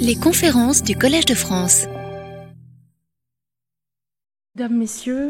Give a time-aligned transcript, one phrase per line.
[0.00, 1.86] Les conférences du Collège de France.
[4.54, 5.28] Mesdames, Messieurs,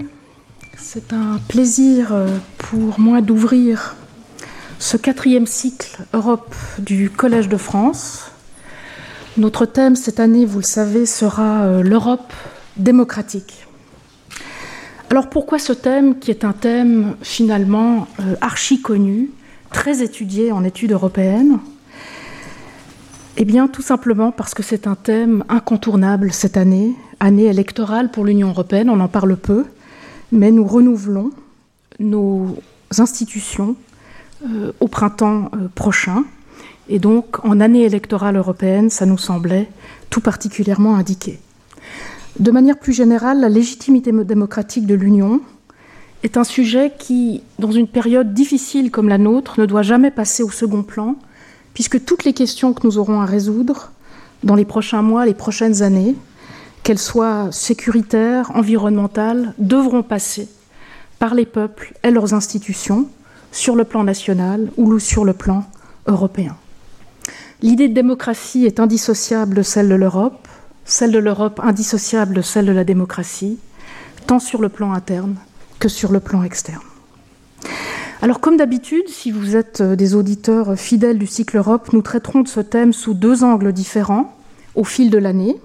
[0.76, 3.96] c'est un plaisir euh, pour moi d'ouvrir
[4.79, 8.30] ce quatrième cycle Europe du Collège de France.
[9.37, 12.33] Notre thème cette année, vous le savez, sera euh, l'Europe
[12.77, 13.67] démocratique.
[15.11, 19.30] Alors pourquoi ce thème qui est un thème finalement euh, archi connu,
[19.70, 21.59] très étudié en études européennes?
[23.38, 28.24] Eh bien tout simplement parce que c'est un thème incontournable cette année, année électorale pour
[28.24, 29.65] l'Union européenne, on en parle peu,
[30.33, 31.30] mais nous renouvelons
[31.98, 32.59] nos
[32.98, 33.74] institutions
[34.47, 36.24] euh, au printemps euh, prochain.
[36.88, 39.69] Et donc, en année électorale européenne, ça nous semblait
[40.10, 41.38] tout particulièrement indiqué.
[42.38, 45.41] De manière plus générale, la légitimité démocratique de l'Union
[46.23, 50.43] est un sujet qui, dans une période difficile comme la nôtre, ne doit jamais passer
[50.43, 51.16] au second plan,
[51.75, 53.93] puisque toutes les questions que nous aurons à résoudre
[54.43, 56.17] dans les prochains mois, les prochaines années,
[56.83, 60.49] qu'elles soient sécuritaires, environnementales, devront passer
[61.19, 63.09] par les peuples et leurs institutions,
[63.52, 65.64] sur le plan national ou sur le plan
[66.06, 66.56] européen.
[67.61, 70.48] L'idée de démocratie est indissociable de celle de l'Europe,
[70.84, 73.58] celle de l'Europe indissociable de celle de la démocratie,
[74.27, 75.36] tant sur le plan interne
[75.78, 76.83] que sur le plan externe.
[78.22, 82.42] Alors comme d'habitude, si vous êtes euh, des auditeurs fidèles du cycle Europe, nous traiterons
[82.42, 84.36] de ce thème sous deux angles différents
[84.76, 85.56] au fil de l'année,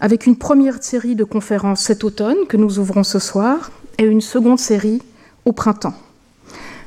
[0.00, 4.20] avec une première série de conférences cet automne que nous ouvrons ce soir et une
[4.20, 5.02] seconde série
[5.44, 5.94] au printemps.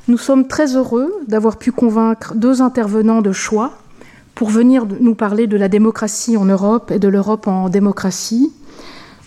[0.07, 3.73] Nous sommes très heureux d'avoir pu convaincre deux intervenants de choix
[4.33, 8.53] pour venir nous parler de la démocratie en Europe et de l'Europe en démocratie.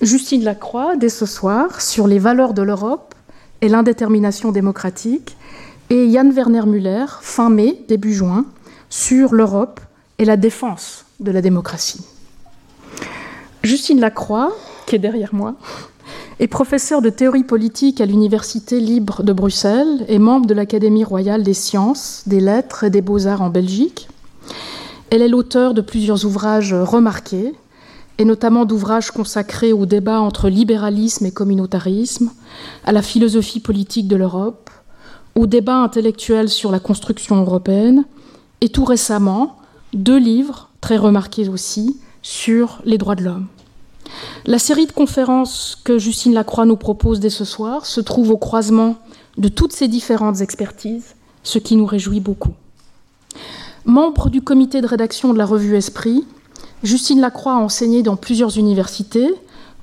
[0.00, 3.05] Justine Lacroix, dès ce soir, sur les valeurs de l'Europe
[3.60, 5.36] et l'indétermination démocratique,
[5.90, 8.44] et Yann Werner Müller, fin mai, début juin,
[8.90, 9.80] sur l'Europe
[10.18, 12.04] et la défense de la démocratie.
[13.62, 14.52] Justine Lacroix,
[14.86, 15.54] qui est derrière moi,
[16.38, 21.42] est professeure de théorie politique à l'Université libre de Bruxelles et membre de l'Académie royale
[21.42, 24.08] des sciences, des lettres et des beaux-arts en Belgique.
[25.10, 27.54] Elle est l'auteur de plusieurs ouvrages remarqués,
[28.18, 32.30] et notamment d'ouvrages consacrés au débat entre libéralisme et communautarisme,
[32.84, 34.70] à la philosophie politique de l'Europe,
[35.34, 38.04] au débat intellectuel sur la construction européenne,
[38.62, 39.56] et tout récemment,
[39.92, 43.46] deux livres, très remarqués aussi, sur les droits de l'homme.
[44.46, 48.36] La série de conférences que Justine Lacroix nous propose dès ce soir se trouve au
[48.36, 48.96] croisement
[49.36, 52.54] de toutes ces différentes expertises, ce qui nous réjouit beaucoup.
[53.84, 56.24] Membre du comité de rédaction de la revue Esprit,
[56.86, 59.34] Justine Lacroix a enseigné dans plusieurs universités,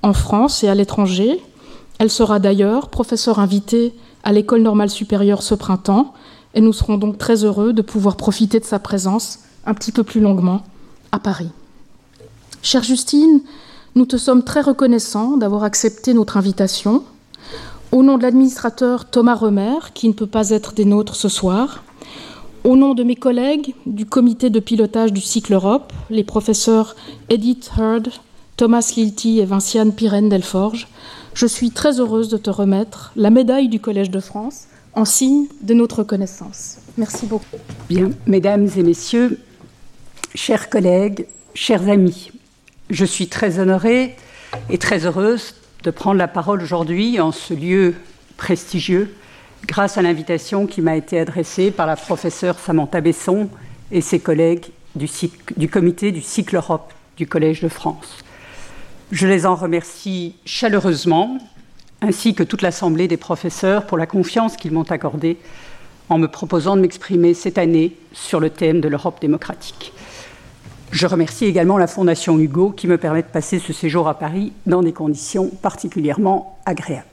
[0.03, 1.43] en France et à l'étranger.
[1.99, 3.93] Elle sera d'ailleurs professeure invitée
[4.23, 6.13] à l'École normale supérieure ce printemps,
[6.53, 10.03] et nous serons donc très heureux de pouvoir profiter de sa présence un petit peu
[10.03, 10.61] plus longuement
[11.11, 11.49] à Paris.
[12.61, 13.41] Chère Justine,
[13.95, 17.03] nous te sommes très reconnaissants d'avoir accepté notre invitation.
[17.91, 21.83] Au nom de l'administrateur Thomas Remer, qui ne peut pas être des nôtres ce soir,
[22.63, 26.95] au nom de mes collègues du comité de pilotage du cycle Europe, les professeurs
[27.29, 28.09] Edith Heard,
[28.55, 30.87] Thomas Lilty et Vinciane Pirenne Delforge,
[31.33, 35.47] je suis très heureuse de te remettre la médaille du Collège de France en signe
[35.61, 36.77] de notre reconnaissance.
[36.97, 37.57] Merci beaucoup.
[37.89, 39.39] Bien, mesdames et messieurs,
[40.35, 41.25] chers collègues,
[41.55, 42.31] chers amis,
[42.89, 44.15] je suis très honorée
[44.69, 47.95] et très heureuse de prendre la parole aujourd'hui en ce lieu
[48.37, 49.13] prestigieux
[49.65, 53.49] grâce à l'invitation qui m'a été adressée par la professeure Samantha Besson
[53.91, 58.23] et ses collègues du, comité du cycle Europe du Collège de France.
[59.11, 61.37] Je les en remercie chaleureusement,
[62.01, 65.37] ainsi que toute l'Assemblée des professeurs pour la confiance qu'ils m'ont accordée
[66.09, 69.93] en me proposant de m'exprimer cette année sur le thème de l'Europe démocratique.
[70.91, 74.53] Je remercie également la Fondation Hugo qui me permet de passer ce séjour à Paris
[74.67, 77.07] dans des conditions particulièrement agréables.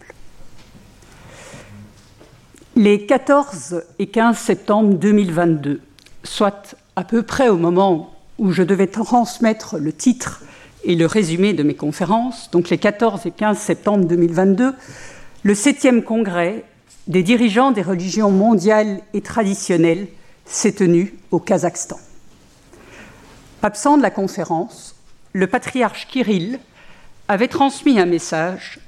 [2.83, 5.83] Les 14 et 15 septembre 2022,
[6.25, 10.41] soit à peu près au moment où je devais transmettre le titre
[10.85, 14.73] et le résumé de mes conférences, donc les 14 et 15 septembre 2022,
[15.43, 16.65] le 7e congrès
[17.07, 20.07] des dirigeants des religions mondiales et traditionnelles
[20.47, 21.99] s'est tenu au Kazakhstan.
[23.63, 24.97] Absent de la conférence,
[25.35, 26.59] le patriarche Kirill
[27.29, 28.81] avait transmis un message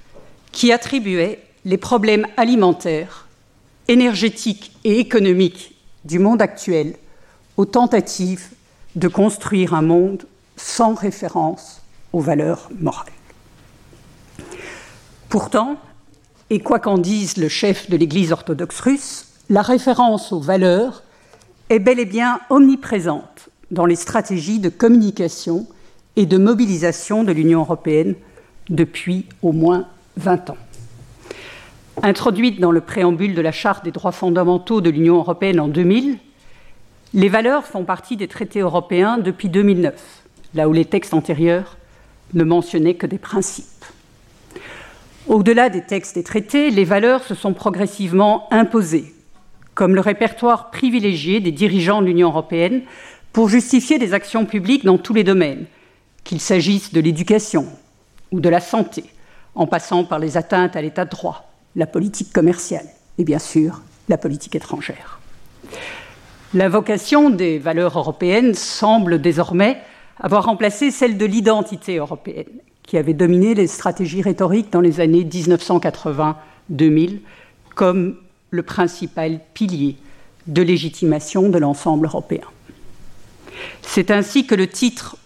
[0.50, 3.29] qui attribuait les problèmes alimentaires,
[3.88, 5.75] énergétiques et économiques
[6.05, 6.94] du monde actuel
[7.56, 8.49] aux tentatives
[8.96, 10.25] de construire un monde
[10.56, 11.82] sans référence
[12.12, 13.12] aux valeurs morales.
[15.29, 15.76] Pourtant,
[16.50, 21.02] et quoi qu'en dise le chef de l'Église orthodoxe russe, la référence aux valeurs
[21.70, 25.67] est bel et bien omniprésente dans les stratégies de communication
[26.17, 28.14] et de mobilisation de l'Union européenne
[28.69, 29.87] depuis au moins
[30.19, 30.58] 20 ans.
[32.00, 36.17] Introduite dans le préambule de la Charte des droits fondamentaux de l'Union européenne en 2000,
[37.12, 40.23] les valeurs font partie des traités européens depuis 2009,
[40.55, 41.77] là où les textes antérieurs
[42.33, 43.85] ne mentionnaient que des principes.
[45.27, 49.15] Au-delà des textes des traités, les valeurs se sont progressivement imposées
[49.75, 52.83] comme le répertoire privilégié des dirigeants de l'Union européenne
[53.33, 55.67] pour justifier des actions publiques dans tous les domaines,
[56.25, 57.67] qu'il s'agisse de l'éducation
[58.31, 59.05] ou de la santé,
[59.55, 62.87] en passant par les atteintes à l'état de droit, la politique commerciale
[63.19, 65.21] et bien sûr la politique étrangère.
[66.55, 69.79] La vocation des valeurs européennes semble désormais
[70.19, 75.25] avoir remplacé celle de l'identité européenne, qui avait dominé les stratégies rhétoriques dans les années
[75.25, 77.21] 1980-2000
[77.75, 78.17] comme
[78.51, 79.97] le principal pilier
[80.47, 82.45] de légitimation de l'ensemble européen.
[83.81, 85.17] C'est ainsi que le titre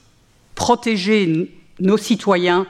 [0.55, 2.67] Protéger nos citoyens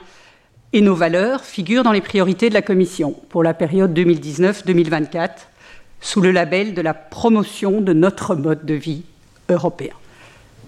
[0.72, 5.30] et nos valeurs figure dans les priorités de la Commission pour la période 2019-2024
[6.00, 9.04] sous le label de la promotion de notre mode de vie
[9.48, 9.94] européen.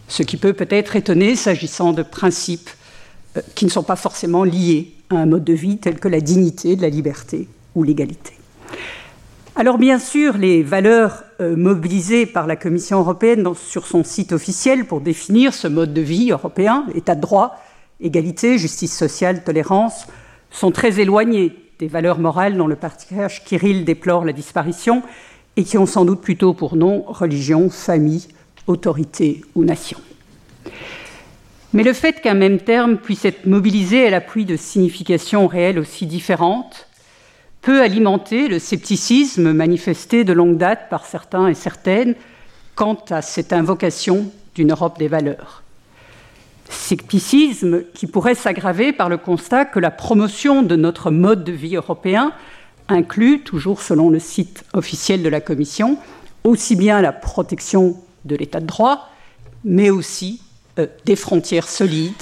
[0.08, 2.70] Ce qui peut peut-être étonner s'agissant de principes
[3.36, 6.20] euh, qui ne sont pas forcément liés à un mode de vie tel que la
[6.20, 8.32] dignité, la liberté ou l'égalité.
[9.54, 14.86] Alors bien sûr, les valeurs euh, mobilisées par la Commission européenne sur son site officiel
[14.86, 17.60] pour définir ce mode de vie européen, état de droit,
[18.00, 20.06] égalité, justice sociale, tolérance,
[20.50, 25.02] sont très éloignées des valeurs morales dont le patriarche Kirill déplore la disparition
[25.56, 28.28] et qui ont sans doute plutôt pour nom religion, famille,
[28.66, 29.98] autorité ou nation.
[31.72, 36.06] Mais le fait qu'un même terme puisse être mobilisé à l'appui de significations réelles aussi
[36.06, 36.88] différentes
[37.60, 42.14] peut alimenter le scepticisme manifesté de longue date par certains et certaines
[42.74, 45.62] quant à cette invocation d'une Europe des valeurs.
[46.68, 51.76] Scepticisme qui pourrait s'aggraver par le constat que la promotion de notre mode de vie
[51.76, 52.32] européen
[52.88, 55.98] inclut, toujours selon le site officiel de la Commission,
[56.44, 59.10] aussi bien la protection de l'état de droit,
[59.64, 60.40] mais aussi
[60.78, 62.14] euh, des frontières solides,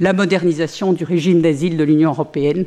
[0.00, 2.66] la modernisation du régime d'asile de l'Union européenne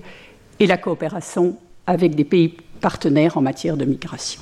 [0.59, 4.41] et la coopération avec des pays partenaires en matière de migration.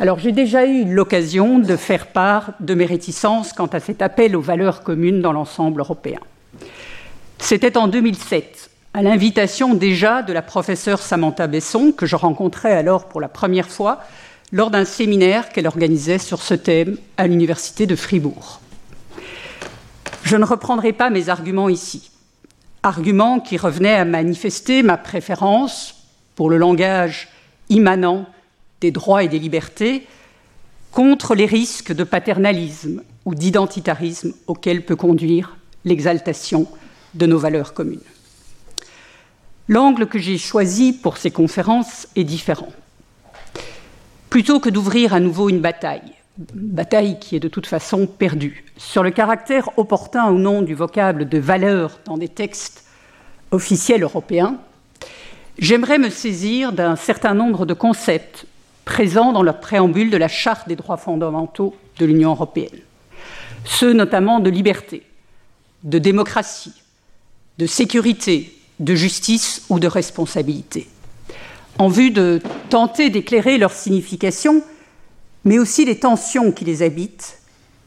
[0.00, 4.34] Alors j'ai déjà eu l'occasion de faire part de mes réticences quant à cet appel
[4.36, 6.18] aux valeurs communes dans l'ensemble européen.
[7.38, 13.08] C'était en 2007, à l'invitation déjà de la professeure Samantha Besson, que je rencontrais alors
[13.08, 14.00] pour la première fois
[14.50, 18.60] lors d'un séminaire qu'elle organisait sur ce thème à l'Université de Fribourg.
[20.24, 22.10] Je ne reprendrai pas mes arguments ici,
[22.82, 27.28] arguments qui revenaient à manifester ma préférence pour le langage
[27.68, 28.26] immanent
[28.82, 30.06] des droits et des libertés
[30.90, 36.66] contre les risques de paternalisme ou d'identitarisme auxquels peut conduire l'exaltation
[37.14, 38.00] de nos valeurs communes.
[39.68, 42.72] L'angle que j'ai choisi pour ces conférences est différent.
[44.28, 46.12] Plutôt que d'ouvrir à nouveau une bataille,
[46.54, 51.28] bataille qui est de toute façon perdue, sur le caractère opportun ou non du vocable
[51.28, 52.84] de valeur dans des textes
[53.50, 54.56] officiels européens,
[55.58, 58.46] j'aimerais me saisir d'un certain nombre de concepts
[58.84, 62.80] présents dans le préambule de la Charte des droits fondamentaux de l'Union européenne.
[63.64, 65.02] Ceux notamment de liberté,
[65.84, 66.74] de démocratie,
[67.58, 70.88] de sécurité, de justice ou de responsabilité,
[71.78, 74.62] en vue de tenter d'éclairer leur signification,
[75.44, 77.38] mais aussi les tensions qui les habitent,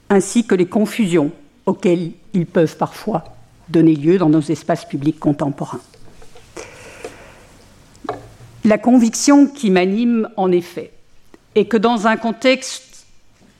[0.10, 1.32] ainsi que les confusions
[1.66, 3.24] auxquelles ils peuvent parfois
[3.70, 5.82] donner lieu dans nos espaces publics contemporains.
[8.66, 10.92] La conviction qui m'anime, en effet,
[11.54, 13.06] est que dans un contexte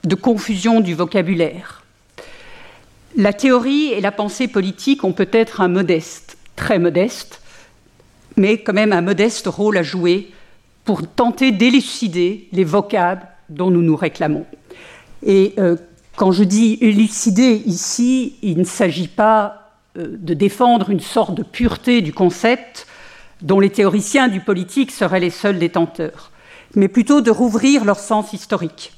[0.02, 1.84] de confusion du vocabulaire,
[3.14, 7.40] la théorie et la pensée politique ont peut-être un modeste, très modeste,
[8.36, 10.32] mais quand même un modeste rôle à jouer
[10.84, 14.44] pour tenter d'élucider les vocables dont nous nous réclamons.
[15.24, 15.76] Et euh,
[16.16, 21.44] quand je dis élucider ici, il ne s'agit pas euh, de défendre une sorte de
[21.44, 22.88] pureté du concept,
[23.42, 26.30] dont les théoriciens du politique seraient les seuls détenteurs,
[26.74, 28.92] mais plutôt de rouvrir leur sens historique,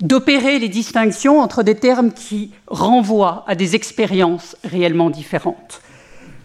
[0.00, 5.80] d'opérer les distinctions entre des termes qui renvoient à des expériences réellement différentes,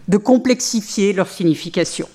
[0.08, 2.08] de complexifier leur signification,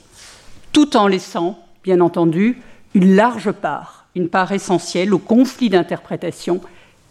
[0.71, 2.61] tout en laissant, bien entendu,
[2.93, 6.61] une large part, une part essentielle aux conflits d'interprétation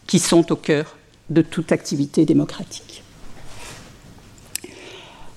[0.07, 0.97] qui sont au cœur
[1.31, 3.03] de toute activité démocratique.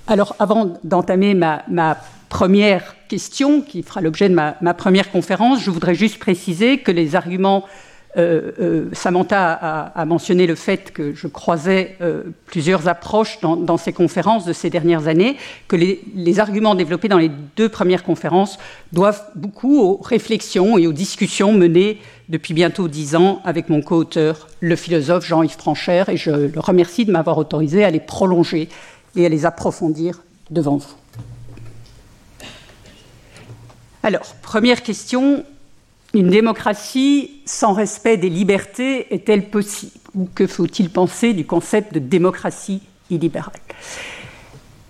[0.08, 1.98] Alors, avant d'entamer ma, ma
[2.29, 7.15] première question qui fera l'objet de ma, première conférence, je voudrais juste préciser que les
[7.15, 7.65] arguments
[8.17, 13.93] euh, euh, Samantha a, mentionné le fait que je croisais euh, plusieurs approches dans, ces
[13.93, 18.57] conférences de ces dernières années, que les, les, arguments développés dans les deux premières conférences
[18.91, 24.48] doivent beaucoup aux réflexions et aux discussions menées depuis bientôt dix ans avec mon co-auteur,
[24.62, 28.67] le philosophe Jean-Yves Franchère, et je le remercie de m'avoir autorisé à les prolonger
[29.15, 30.96] et à les approfondir devant vous.
[34.08, 35.44] Alors, première question,
[36.14, 39.92] une démocratie sans respect des libertés est-elle possible?
[40.16, 43.60] Ou que faut-il penser du concept de démocratie illibérale?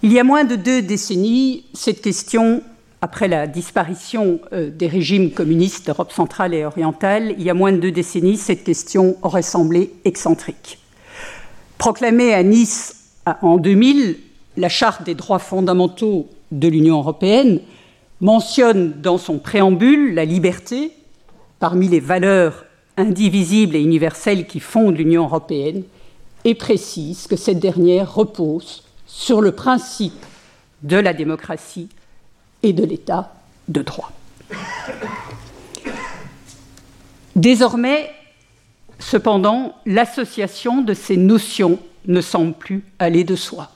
[0.04, 2.62] Il y a moins de deux décennies, cette question,
[3.02, 7.72] après la disparition euh, des régimes communistes d'Europe centrale et orientale, il y a moins
[7.72, 10.78] de deux décennies, cette question aurait semblé excentrique.
[11.80, 14.16] Proclamée à Nice en 2000,
[14.58, 17.62] la Charte des droits fondamentaux de l'Union européenne
[18.22, 20.92] mentionne dans son préambule la liberté,
[21.60, 22.66] parmi les valeurs
[22.98, 25.84] indivisibles et universelles qui fondent l'Union européenne
[26.44, 30.26] et précise que cette dernière repose sur le principe
[30.84, 31.90] de la démocratie
[32.64, 33.34] et de l'état
[33.68, 34.12] de droit.
[37.36, 38.12] Désormais,
[39.00, 43.70] cependant, l'association de ces notions ne semble plus aller de soi.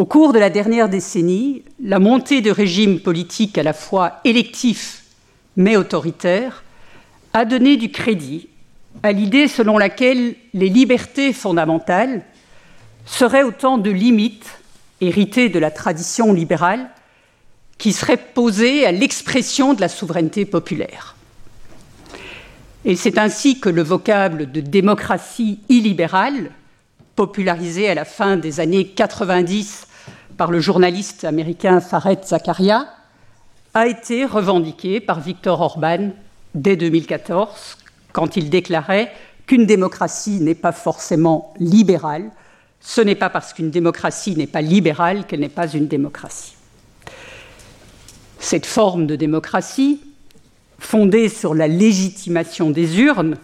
[0.00, 5.02] Au cours de la dernière décennie, la montée de régimes politiques à la fois électifs
[5.56, 6.64] mais autoritaire,
[7.34, 8.48] a donné du crédit
[9.02, 12.22] à l'idée selon laquelle les libertés fondamentales
[13.04, 14.50] seraient autant de limites
[15.02, 16.88] héritées de la tradition libérale
[17.76, 21.14] qui seraient posées à l'expression de la souveraineté populaire.
[22.86, 26.52] Et c'est ainsi que le vocable de démocratie illibérale,
[27.16, 29.88] popularisé à la fin des années 90
[30.40, 32.86] par le journaliste américain Faret Zakaria,
[33.74, 36.12] a été revendiqué par Viktor Orban
[36.54, 37.76] dès 2014,
[38.14, 39.12] quand il déclarait
[39.44, 42.30] qu'une démocratie n'est pas forcément libérale.
[42.80, 46.54] Ce n'est pas parce qu'une démocratie n'est pas libérale qu'elle n'est pas une démocratie.
[48.38, 50.00] Cette forme de démocratie,
[50.78, 53.36] fondée sur la légitimation des urnes,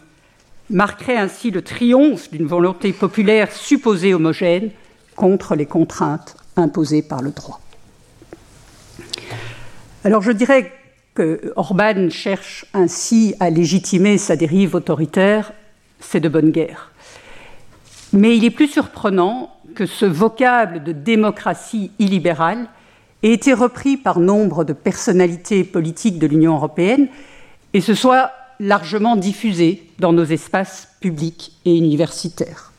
[0.71, 4.71] marquerait ainsi le triomphe d'une volonté populaire supposée homogène
[5.15, 7.61] contre les contraintes imposées par le droit.
[10.05, 10.73] Alors je dirais
[11.15, 15.53] que Orban cherche ainsi à légitimer sa dérive autoritaire,
[16.01, 16.93] c'est de bonne guerre.
[18.13, 22.69] Mais il est plus surprenant que ce vocable de démocratie illibérale
[23.23, 27.09] ait été repris par nombre de personnalités politiques de l'Union européenne
[27.73, 32.73] et se soit largement diffusé dans nos espaces publics et universitaires.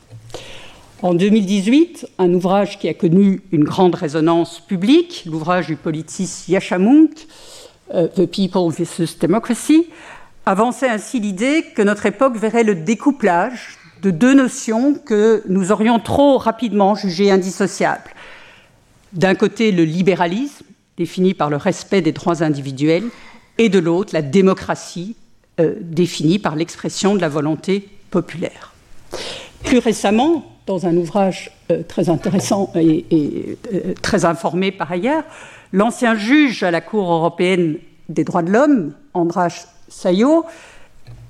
[1.03, 7.27] En 2018, un ouvrage qui a connu une grande résonance publique, l'ouvrage du politiste Yashamunk,
[7.93, 9.89] euh, The People versus Democracy,
[10.47, 15.99] avançait ainsi l'idée que notre époque verrait le découplage de deux notions que nous aurions
[15.99, 18.09] trop rapidement jugées indissociables.
[19.13, 20.65] D'un côté, le libéralisme,
[20.97, 23.05] défini par le respect des droits individuels,
[23.59, 25.15] et de l'autre, la démocratie,
[25.59, 28.73] euh, définie par l'expression de la volonté populaire.
[29.63, 35.23] Plus récemment, dans un ouvrage euh, très intéressant et, euh, très informé par ailleurs,
[35.73, 37.77] l'ancien juge à la Cour européenne
[38.09, 40.45] des droits de l'homme, Andras Sayo,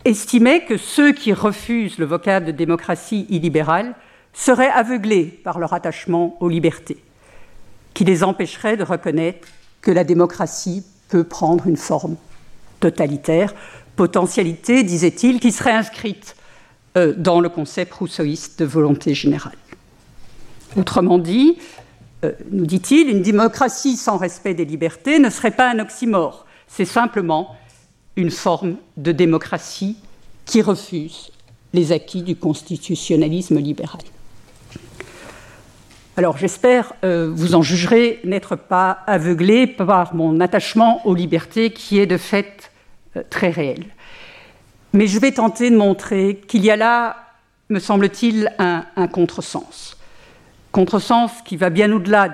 [0.05, 3.93] estimait que ceux qui refusent le vocable de démocratie illibérale
[4.33, 6.97] seraient aveuglés par leur attachement aux libertés,
[7.93, 9.47] qui les empêcherait de reconnaître
[9.81, 12.15] que la démocratie peut prendre une forme
[12.79, 13.53] totalitaire,
[13.95, 16.36] potentialité, disait-il, qui serait inscrite
[16.97, 19.57] euh, dans le concept rousseauiste de volonté générale.
[20.75, 21.57] Autrement dit,
[22.25, 26.85] euh, nous dit-il, une démocratie sans respect des libertés ne serait pas un oxymore, c'est
[26.85, 27.55] simplement
[28.15, 29.97] une forme de démocratie
[30.45, 31.29] qui refuse
[31.71, 34.01] les acquis du constitutionnalisme libéral.
[36.15, 41.99] Alors j'espère, euh, vous en jugerez, n'être pas aveuglé par mon attachement aux libertés qui
[41.99, 42.71] est de fait
[43.29, 43.85] très réel.
[44.93, 47.17] Mais je vais tenter de montrer qu'il y a là,
[47.69, 49.97] me semble-t-il, un, contresens.
[50.71, 52.29] Contresens qui va bien au-delà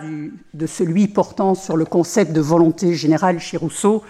[0.53, 4.03] de celui portant sur le concept de volonté générale chez Rousseau,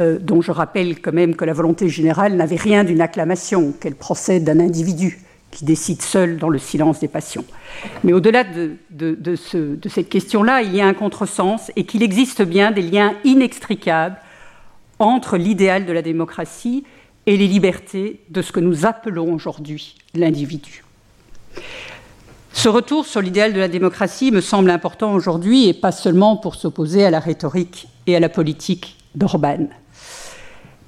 [0.00, 3.96] euh, dont je rappelle quand même que la volonté générale n'avait rien d'une acclamation, qu'elle
[3.96, 7.44] procède d'un individu qui décide seul dans le silence des passions.
[8.04, 12.70] Mais au-delà de, de, cette question-là, il y a un contresens et qu'il existe bien
[12.70, 14.18] des liens inextricables
[14.98, 16.84] entre l'idéal de la démocratie
[17.28, 20.82] et les libertés de ce que nous appelons aujourd'hui l'individu.
[22.54, 26.54] Ce retour sur l'idéal de la démocratie me semble important aujourd'hui et pas seulement pour
[26.54, 29.68] s'opposer à la rhétorique et à la politique d'Orban.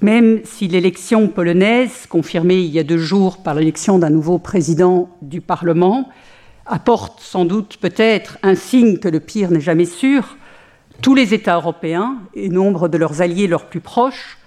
[0.01, 5.15] Même si l'élection polonaise, confirmée il y a deux jours par l'élection d'un nouveau président
[5.21, 6.09] du Parlement,
[6.65, 10.37] apporte sans doute peut-être un signe que le pire n'est jamais sûr,
[11.03, 14.39] tous les États européens et nombre de leurs alliés leurs plus proches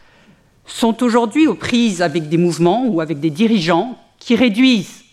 [0.67, 5.05] sont aujourd'hui aux prises avec des mouvements ou avec des dirigeants qui réduisent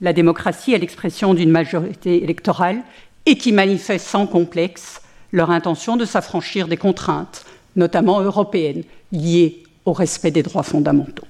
[0.00, 2.82] la démocratie à l'expression d'une majorité électorale
[3.26, 7.44] et qui manifestent sans complexe leur intention de s'affranchir des contraintes,
[7.76, 11.26] notamment européennes, liées au respect des droits fondamentaux.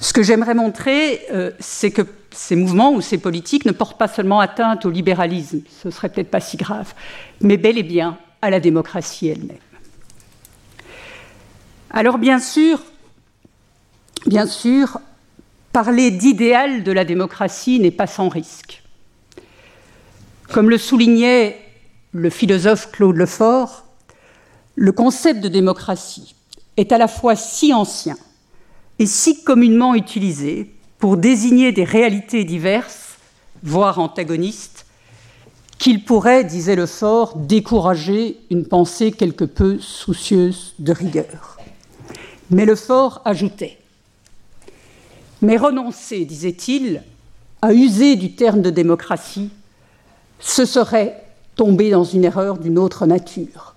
[0.00, 4.08] Ce que j'aimerais montrer, euh, c'est que ces mouvements ou ces politiques ne portent pas
[4.08, 6.92] seulement atteinte au libéralisme, ce serait peut-être pas si grave,
[7.40, 9.56] mais bel et bien à la démocratie elle-même.
[11.96, 12.80] Alors bien sûr,
[14.26, 14.98] bien sûr,
[15.70, 18.82] parler d'idéal de la démocratie n'est pas sans risque.
[20.52, 21.56] Comme le soulignait
[22.10, 23.84] le philosophe Claude Lefort,
[24.74, 26.34] le concept de démocratie
[26.76, 28.16] est à la fois si ancien
[28.98, 33.18] et si communément utilisé pour désigner des réalités diverses,
[33.62, 34.84] voire antagonistes,
[35.78, 41.53] qu'il pourrait, disait Lefort, décourager une pensée quelque peu soucieuse de rigueur.
[42.50, 43.78] Mais le fort ajoutait
[45.42, 47.02] Mais renoncer, disait-il,
[47.62, 49.50] à user du terme de démocratie,
[50.40, 51.24] ce serait
[51.56, 53.74] tomber dans une erreur d'une autre nature.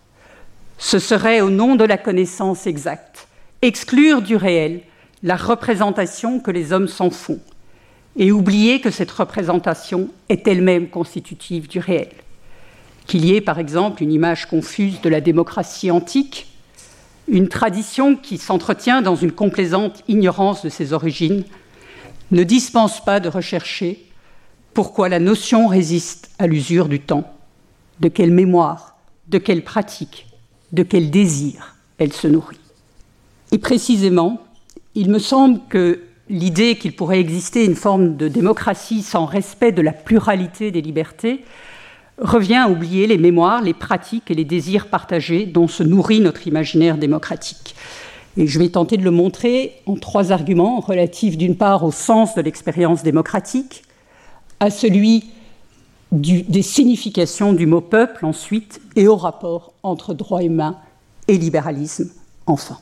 [0.77, 3.27] Ce serait, au nom de la connaissance exacte,
[3.61, 4.81] exclure du réel
[5.23, 7.39] la représentation que les hommes s'en font
[8.17, 12.09] et oublier que cette représentation est elle-même constitutive du réel.
[13.05, 16.47] Qu'il y ait par exemple une image confuse de la démocratie antique
[17.27, 21.43] une tradition qui s'entretient dans une complaisante ignorance de ses origines,
[22.31, 24.03] ne dispense pas de rechercher
[24.73, 27.33] pourquoi la notion résiste à l'usure du temps,
[27.99, 30.27] de quelle mémoire, de quelle pratique,
[30.71, 32.59] de quel désir elle se nourrit.
[33.51, 34.41] Et précisément,
[34.95, 39.81] il me semble que l'idée qu'il pourrait exister une forme de démocratie sans respect de
[39.81, 41.43] la pluralité des libertés
[42.17, 46.47] revient à oublier les mémoires, les pratiques et les désirs partagés dont se nourrit notre
[46.47, 47.75] imaginaire démocratique.
[48.37, 52.35] Et je vais tenter de le montrer en trois arguments relatifs d'une part au sens
[52.35, 53.83] de l'expérience démocratique,
[54.59, 55.31] à celui
[56.11, 60.77] des significations du mot peuple ensuite, et au rapport entre droit humain
[61.27, 62.11] et libéralisme
[62.47, 62.79] enfin.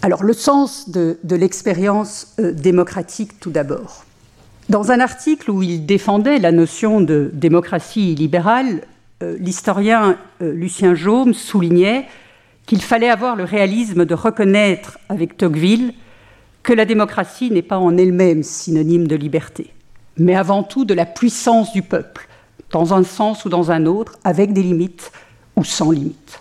[0.00, 4.06] Alors le sens de, l'expérience euh, démocratique tout d'abord.
[4.68, 8.82] Dans un article où il défendait la notion de démocratie libérale,
[9.22, 12.06] euh, l'historien euh, Lucien Jaume soulignait
[12.66, 15.92] qu'il fallait avoir le réalisme de reconnaître avec Tocqueville
[16.62, 19.70] que la démocratie n'est pas en elle-même synonyme de liberté,
[20.16, 22.26] mais avant tout de la puissance du peuple,
[22.70, 25.12] dans un sens ou dans un autre, avec des limites
[25.56, 26.40] ou sans limites.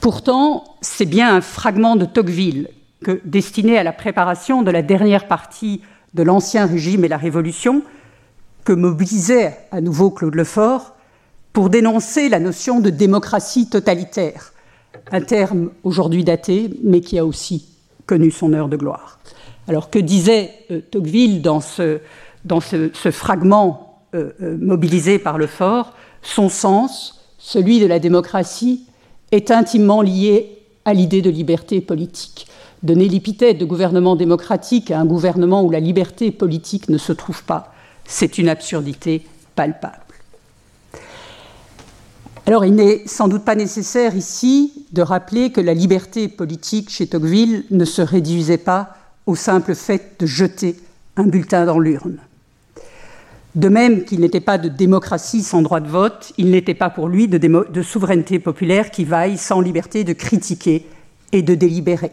[0.00, 2.68] Pourtant, c'est bien un fragment de Tocqueville
[3.02, 5.82] que, destiné à la préparation de la dernière partie
[6.14, 7.82] de l'Ancien Régime et la Révolution,
[8.64, 10.94] que mobilisait à nouveau Claude Lefort
[11.52, 14.52] pour dénoncer la notion de démocratie totalitaire,
[15.12, 17.68] un terme aujourd'hui daté, mais qui a aussi
[18.06, 19.18] connu son heure de gloire.
[19.68, 22.00] Alors que disait euh, Tocqueville dans ce,
[23.10, 28.86] fragment euh, euh, mobilisé par Lefort Son sens, celui de la démocratie,
[29.30, 32.46] est intimement lié à l'idée de liberté politique.
[32.84, 37.42] Donner l'épithète de gouvernement démocratique à un gouvernement où la liberté politique ne se trouve
[37.42, 37.72] pas,
[38.04, 40.00] c'est une absurdité palpable.
[42.44, 47.06] Alors il n'est sans doute pas nécessaire ici de rappeler que la liberté politique chez
[47.06, 50.76] Tocqueville ne se réduisait pas au simple fait de jeter
[51.16, 52.18] un bulletin dans l'urne.
[53.54, 57.08] De même qu'il n'était pas de démocratie sans droit de vote, il n'était pas pour
[57.08, 60.86] lui de, de souveraineté populaire qui vaille sans liberté de critiquer
[61.32, 62.10] et de délibérer.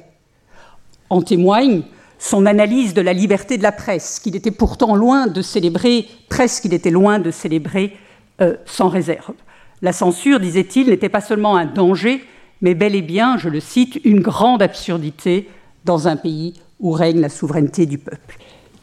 [1.11, 1.81] En témoigne
[2.19, 6.63] son analyse de la liberté de la presse, qu'il était pourtant loin de célébrer, presque
[6.63, 7.97] il était loin de célébrer
[8.39, 9.33] euh, sans réserve.
[9.81, 12.23] La censure, disait-il, n'était pas seulement un danger,
[12.61, 15.49] mais bel et bien, je le cite, une grande absurdité
[15.83, 18.37] dans un pays où règne la souveraineté du peuple.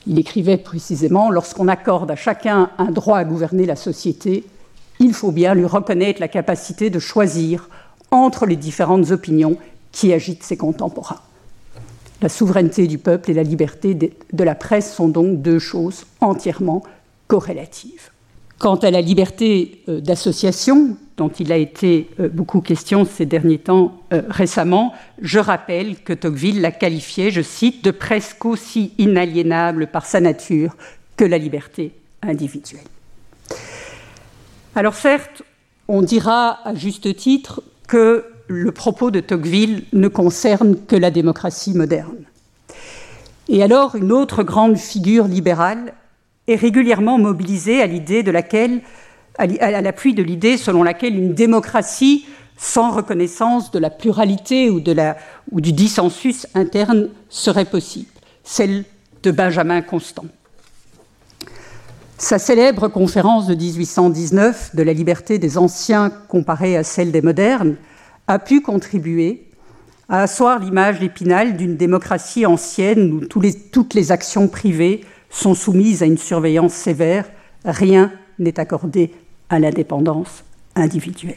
[0.06, 4.44] Il écrivait précisément, lorsqu'on accorde à chacun un droit à gouverner la société,
[5.00, 7.70] il faut bien lui reconnaître la capacité de choisir
[8.10, 9.56] entre les différentes opinions
[9.92, 11.20] qui agitent ses contemporains.
[12.20, 16.82] La souveraineté du peuple et la liberté de la presse sont donc deux choses entièrement
[17.28, 18.10] corrélatives.
[18.58, 23.58] Quant à la liberté euh, d'association, dont il a été euh, beaucoup question ces derniers
[23.58, 29.86] temps euh, récemment, je rappelle que Tocqueville l'a qualifiée, je cite, de presque aussi inaliénable
[29.86, 30.76] par sa nature
[31.16, 32.80] que la liberté individuelle.
[34.74, 35.42] Alors certes,
[35.86, 41.74] on dira à juste titre que le propos de Tocqueville ne concerne que la démocratie
[41.74, 42.24] moderne.
[43.48, 45.92] Et alors, une autre grande figure libérale
[46.48, 48.80] est régulièrement mobilisée à l'idée de laquelle,
[49.38, 54.92] à l'appui de l'idée selon laquelle une démocratie sans reconnaissance de la pluralité ou, de
[54.92, 55.16] la,
[55.52, 58.10] ou du dissensus interne serait possible,
[58.42, 58.84] celle
[59.22, 60.26] de Benjamin Constant.
[62.16, 67.76] Sa célèbre conférence de 1819 de la liberté des anciens comparée à celle des modernes
[68.28, 69.46] a pu contribuer
[70.08, 76.06] à asseoir l'image d'Épinal d'une démocratie ancienne où toutes les actions privées sont soumises à
[76.06, 77.28] une surveillance sévère,
[77.64, 79.12] rien n'est accordé
[79.48, 80.44] à l'indépendance
[80.76, 81.36] individuelle.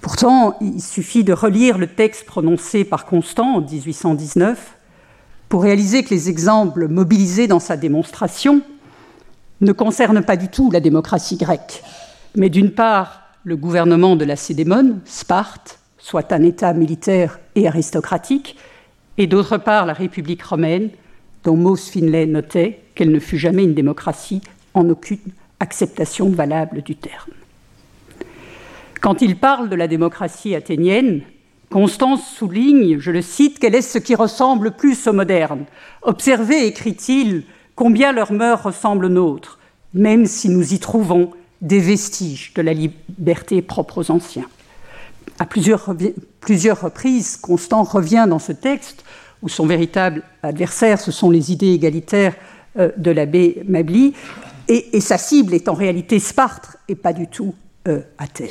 [0.00, 4.76] Pourtant, il suffit de relire le texte prononcé par Constant en 1819
[5.48, 8.62] pour réaliser que les exemples mobilisés dans sa démonstration
[9.60, 11.84] ne concernent pas du tout la démocratie grecque,
[12.34, 18.56] mais d'une part le gouvernement de la Cédémone, Sparte, soit un État militaire et aristocratique,
[19.18, 20.90] et d'autre part la République romaine,
[21.44, 24.40] dont Mauss Finlay notait qu'elle ne fut jamais une démocratie
[24.74, 25.18] en aucune
[25.60, 27.32] acceptation valable du terme.
[29.00, 31.22] Quand il parle de la démocratie athénienne,
[31.68, 35.64] Constance souligne, je le cite, qu'elle est ce qui ressemble le plus au moderne.
[36.02, 39.58] Observez, écrit-il, combien leurs mœurs ressemblent aux nôtres,
[39.94, 44.48] même si nous y trouvons des vestiges de la liberté propre aux anciens.
[45.38, 49.04] À plusieurs, reprises, Constant revient dans ce texte,
[49.42, 52.34] où son véritable adversaire, ce sont les idées égalitaires
[52.78, 54.12] euh, de l'abbé Mably,
[54.68, 57.54] et, et, sa cible est en réalité Sparte et pas du tout
[57.88, 58.48] euh, Athènes.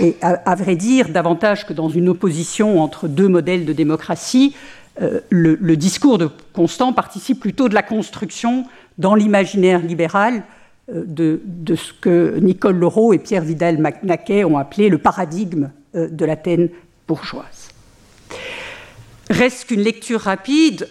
[0.00, 4.56] Et à, vrai dire, davantage que dans une opposition entre deux modèles de démocratie,
[5.00, 8.64] euh, le, discours de Constant participe plutôt de la construction
[8.98, 10.42] dans l'imaginaire libéral
[10.92, 16.70] euh, de, ce que Nicole Leroux et Pierre Vidal-Naquet ont appelé le paradigme de l'Athènes
[17.06, 17.68] bourgeoise.
[19.30, 20.88] Reste qu'une lecture rapide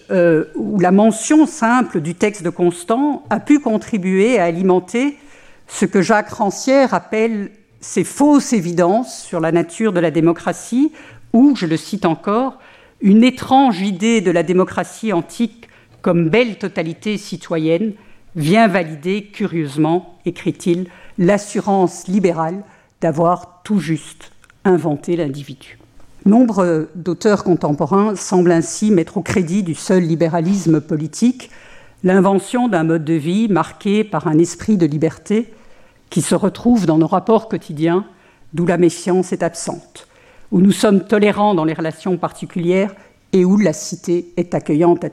[0.56, 5.18] où la mention simple du texte de Constant a pu contribuer à alimenter
[5.68, 7.52] ce que Jacques Rancière appelle
[7.84, 10.92] ces fausses évidences sur la nature de la démocratie,
[11.34, 12.60] ou, je le cite encore,
[13.02, 15.68] une étrange idée de la démocratie antique
[16.02, 17.94] comme belle totalité citoyenne
[18.36, 22.64] vient valider curieusement, écrit-il, l'assurance libérale
[23.02, 24.32] d'avoir tout juste
[24.66, 25.78] inventé l'individu.
[26.26, 31.52] Nombre d'auteurs contemporains semblent ainsi mettre au crédit du seul libéralisme politique
[32.04, 35.54] l'invention d'un mode de vie marqué par un esprit de liberté
[36.10, 38.06] qui se retrouvent dans nos rapports quotidiens,
[38.54, 40.08] d'où la méfiance est absente,
[40.52, 42.94] où nous sommes tolérants dans les relations particulières
[43.32, 45.10] et où la cité est accueillante à,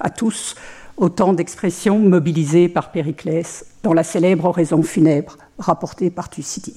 [0.00, 0.54] à tous,
[0.96, 6.74] autant d'expressions mobilisées par Périclès dans la célèbre oraison funèbre rapportée par Thucydide.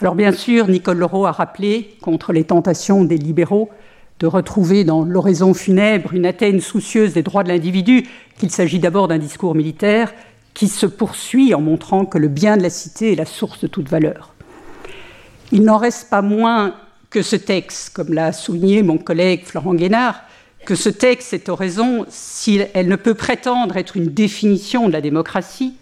[0.00, 3.70] Alors bien sûr, Nicole Leroux a rappelé, contre les tentations des libéraux,
[4.18, 8.06] de retrouver dans l'oraison funèbre une Athènes soucieuse des droits de l'individu,
[8.38, 10.12] qu'il s'agit d'abord d'un discours militaire
[10.54, 13.66] qui se poursuit en montrant que le bien de la cité est la source de
[13.66, 14.32] toute valeur.
[15.52, 16.74] Il n'en reste pas moins
[17.10, 20.22] que ce texte, comme l'a souligné mon collègue Florent Guénard,
[20.66, 25.00] que ce texte, cette oraison, si elle ne peut prétendre être une définition de la
[25.00, 25.74] démocratie,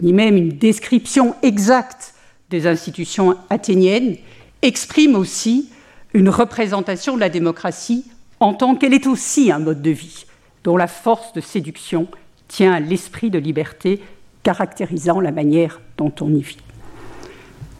[0.00, 2.14] ni même une description exacte
[2.48, 4.16] des institutions athéniennes,
[4.62, 5.68] exprime aussi
[6.14, 8.04] une représentation de la démocratie
[8.40, 10.24] en tant qu'elle est aussi un mode de vie,
[10.64, 12.06] dont la force de séduction
[12.48, 14.00] tient à l'esprit de liberté
[14.42, 16.58] caractérisant la manière dont on y vit.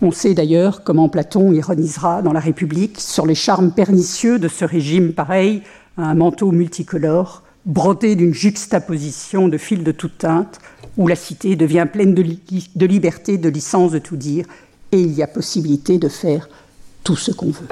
[0.00, 4.64] On sait d'ailleurs comment Platon ironisera dans La République sur les charmes pernicieux de ce
[4.64, 5.62] régime pareil
[5.96, 10.60] un manteau multicolore, brodé d'une juxtaposition de fils de toute teinte,
[10.96, 14.46] où la cité devient pleine de liberté, de licence de tout dire,
[14.90, 16.48] et il y a possibilité de faire
[17.04, 17.68] tout ce qu'on veut.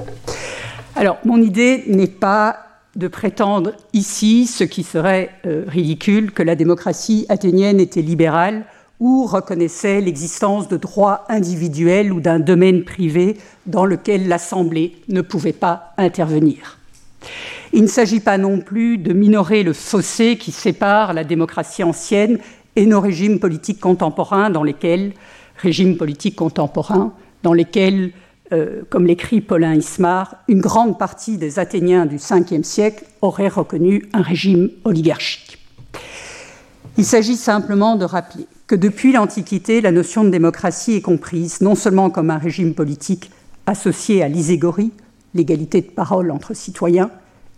[0.96, 2.58] Alors, mon idée n'est pas
[2.96, 8.64] de prétendre ici, ce qui serait euh, ridicule, que la démocratie athénienne était libérale
[8.98, 15.52] ou reconnaissait l'existence de droits individuels ou d'un domaine privé dans lequel l'Assemblée ne pouvait
[15.54, 16.79] pas intervenir.
[17.72, 22.38] Il ne s'agit pas non plus de minorer le fossé qui sépare la démocratie ancienne
[22.76, 25.12] et nos régimes politiques contemporains dans lesquels,
[26.36, 28.12] contemporains, dans lesquels
[28.52, 34.08] euh, comme l'écrit Paulin Ismar, une grande partie des Athéniens du Ve siècle auraient reconnu
[34.12, 35.58] un régime oligarchique.
[36.98, 41.76] Il s'agit simplement de rappeler que depuis l'Antiquité, la notion de démocratie est comprise non
[41.76, 43.30] seulement comme un régime politique
[43.66, 44.92] associé à l'iségorie,
[45.34, 47.10] l'égalité de parole entre citoyens,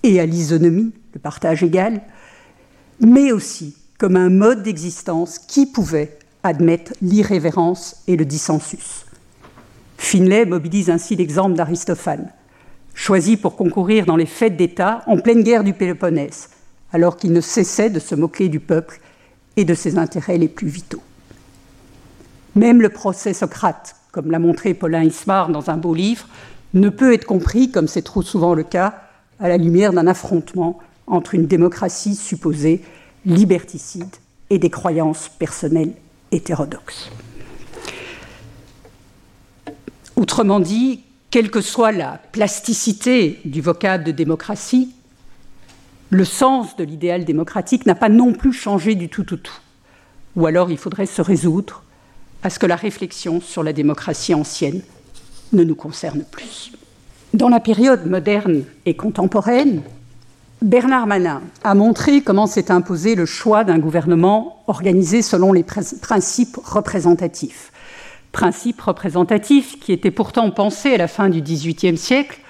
[0.03, 2.03] et à l'isonomie, le partage égal,
[3.01, 9.07] mais aussi comme un mode d'existence qui pouvait admettre l'irrévérence et le dissensus.
[9.97, 12.33] Finlay mobilise ainsi l'exemple d'Aristophane.
[12.95, 16.51] choisi pour concourir dans les fêtes d'État en pleine guerre du Péloponnèse,
[16.93, 19.01] alors qu'il ne cessait de se moquer du peuple
[19.57, 21.03] et de ses intérêts les plus vitaux.
[22.55, 26.27] Même le procès Socrate, comme l'a montré Paulin Ismar dans un beau livre,
[26.75, 29.03] ne peut être compris, comme c'est trop souvent le cas,
[29.39, 32.83] à la lumière d'un affrontement entre une démocratie supposée
[33.27, 34.17] liberticide
[34.51, 35.95] et des croyances personnelles
[36.31, 37.11] hétérodoxes.
[40.17, 44.95] Autrement dit, quelle que soit la plasticité du vocable de démocratie,
[46.11, 49.59] le sens de l'idéal démocratique n'a pas non plus changé du tout au tout.
[50.37, 51.83] Ou alors il faudrait se résoudre
[52.43, 54.83] à ce que la réflexion sur la démocratie ancienne
[55.53, 56.73] ne nous concerne plus.
[57.35, 59.83] Dans la période moderne et contemporaine,
[60.61, 66.57] Bernard Manin a montré comment s'est imposé le choix d'un gouvernement organisé selon les principes
[66.63, 67.73] représentatifs.
[68.31, 72.41] Principes représentatifs qui étaient pourtant pensés à la fin du XVIIIe siècle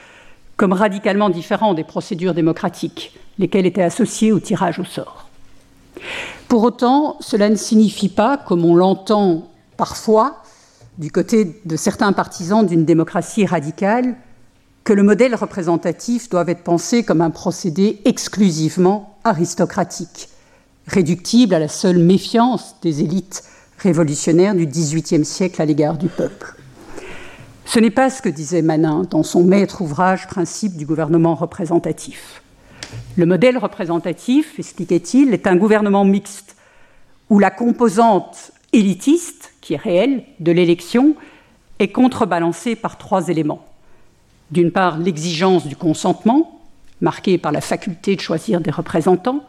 [0.56, 5.28] comme radicalement différents des procédures démocratiques, lesquelles étaient associées au tirage au sort.
[6.48, 10.41] Pour autant, cela ne signifie pas, comme on l'entend parfois
[10.98, 14.14] du côté de certains partisans d'une démocratie radicale,
[14.84, 20.28] que le modèle représentatif doit être pensé comme un procédé exclusivement aristocratique,
[20.86, 23.44] réductible à la seule méfiance des élites
[23.78, 26.56] révolutionnaires du XVIIIe siècle à l'égard du peuple.
[27.64, 32.42] Ce n'est pas ce que disait Manin dans son maître ouvrage Principe du gouvernement représentatif.
[33.16, 36.56] Le modèle représentatif, expliquait-il, est un gouvernement mixte
[37.30, 41.14] où la composante élitiste, qui est réelle, de l'élection
[41.78, 43.64] est contrebalancée par trois éléments
[44.52, 46.60] d'une part, l'exigence du consentement,
[47.00, 49.42] marquée par la faculté de choisir des représentants,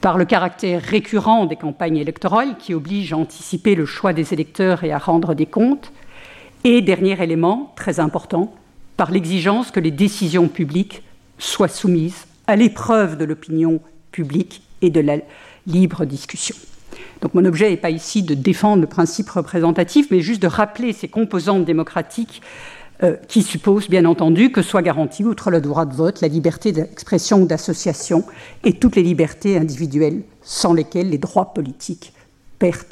[0.00, 4.84] par le caractère récurrent des campagnes électorales qui obligent à anticiper le choix des électeurs
[4.84, 5.92] et à rendre des comptes,
[6.64, 8.54] et dernier élément très important,
[8.96, 11.02] par l'exigence que les décisions publiques
[11.38, 13.80] soient soumises à l'épreuve de l'opinion
[14.12, 15.18] publique et de la
[15.66, 16.56] libre discussion.
[17.24, 20.92] Donc mon objet n'est pas ici de défendre le principe représentatif, mais juste de rappeler
[20.92, 22.42] ces composantes démocratiques
[23.02, 26.70] euh, qui suppose bien entendu que soit garantie, outre le droit de vote, la liberté
[26.70, 28.24] d'expression ou d'association
[28.62, 32.12] et toutes les libertés individuelles sans lesquelles les droits politiques
[32.58, 32.84] perdent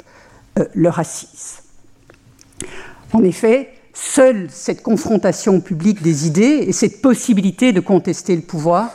[0.57, 1.61] euh, leur assise.
[3.11, 8.89] En effet, seule cette confrontation publique des idées et cette possibilité de contester le pouvoir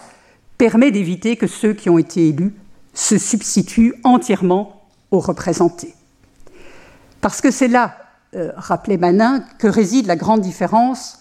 [0.58, 2.54] permet d'éviter que ceux qui ont été élus
[2.92, 4.77] se substituent entièrement
[5.10, 5.94] aux représentés.
[7.20, 7.96] Parce que c'est là
[8.34, 11.20] euh, rappelait Manin, que réside la grande différence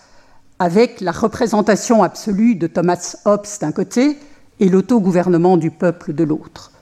[0.60, 4.17] avec la représentation absolue de Thomas Hobbes d'un côté
[4.60, 6.73] et l'autogouvernement du peuple de l'autre.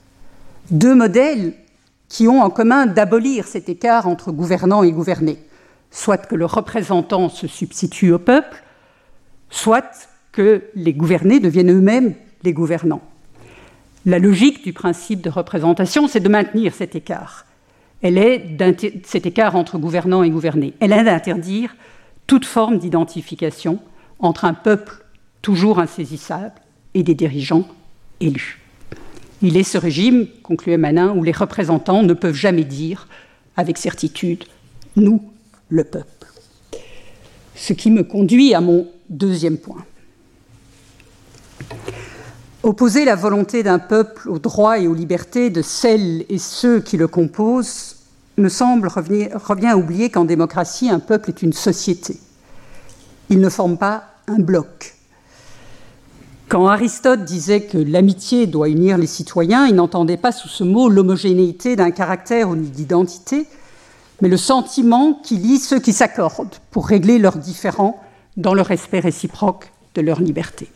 [0.71, 1.53] Deux modèles
[2.09, 5.37] qui ont en commun d'abolir cet écart entre gouvernant et gouverné,
[5.91, 8.63] soit que le représentant se substitue au peuple,
[9.51, 13.01] soit que les gouvernés deviennent eux-mêmes les gouvernants.
[14.05, 17.45] La logique du principe de représentation, c'est de maintenir cet écart
[18.01, 18.57] elle est
[19.03, 20.73] cet écart entre gouvernant et gouverné.
[20.79, 21.75] Elle est d'interdire
[22.27, 23.79] toute forme d'identification
[24.19, 25.03] entre un peuple
[25.41, 26.53] toujours insaisissable
[26.93, 27.67] et des dirigeants
[28.19, 28.61] élus.
[29.41, 33.07] Il est ce régime, concluait Manin, où les représentants ne peuvent jamais dire
[33.57, 34.43] avec certitude
[34.95, 35.21] nous,
[35.69, 36.27] le peuple.
[37.55, 39.83] Ce qui me conduit à mon deuxième point.
[42.65, 46.97] Opposer la volonté d'un peuple aux droits et aux libertés de celles et ceux qui
[46.97, 47.97] le composent
[48.39, 52.17] me semble revient à oublier qu'en démocratie, un peuple est une société.
[53.29, 54.95] Il ne forme pas un bloc.
[56.49, 60.89] Quand Aristote disait que l'amitié doit unir les citoyens, il n'entendait pas sous ce mot
[60.89, 63.45] l'homogénéité d'un caractère ou d'identité,
[64.23, 68.01] mais le sentiment qui lie ceux qui s'accordent pour régler leurs différends
[68.37, 70.67] dans le respect réciproque de leur liberté.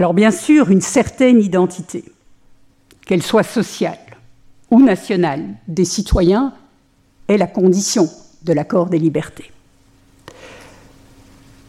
[0.00, 2.04] Alors bien sûr, une certaine identité,
[3.04, 3.98] qu'elle soit sociale
[4.70, 6.54] ou nationale des citoyens,
[7.28, 8.08] est la condition
[8.42, 9.52] de l'accord des libertés.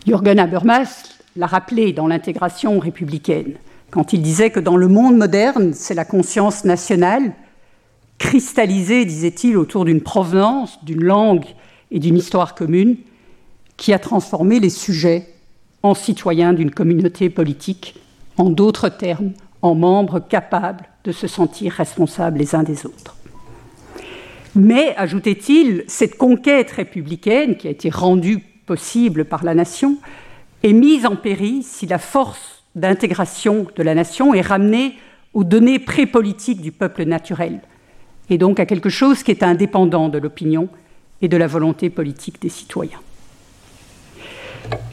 [0.07, 3.55] Jürgen Habermas l'a rappelé dans l'intégration républicaine,
[3.89, 7.33] quand il disait que dans le monde moderne, c'est la conscience nationale,
[8.17, 11.47] cristallisée, disait-il, autour d'une provenance, d'une langue
[11.91, 12.95] et d'une histoire commune,
[13.75, 15.27] qui a transformé les sujets
[15.83, 18.00] en citoyens d'une communauté politique
[18.41, 23.15] en d'autres termes, en membres capables de se sentir responsables les uns des autres.
[24.55, 29.97] Mais, ajoutait-il, cette conquête républicaine qui a été rendue possible par la nation
[30.63, 34.95] est mise en péril si la force d'intégration de la nation est ramenée
[35.33, 37.61] aux données pré-politiques du peuple naturel,
[38.29, 40.67] et donc à quelque chose qui est indépendant de l'opinion
[41.21, 42.99] et de la volonté politique des citoyens.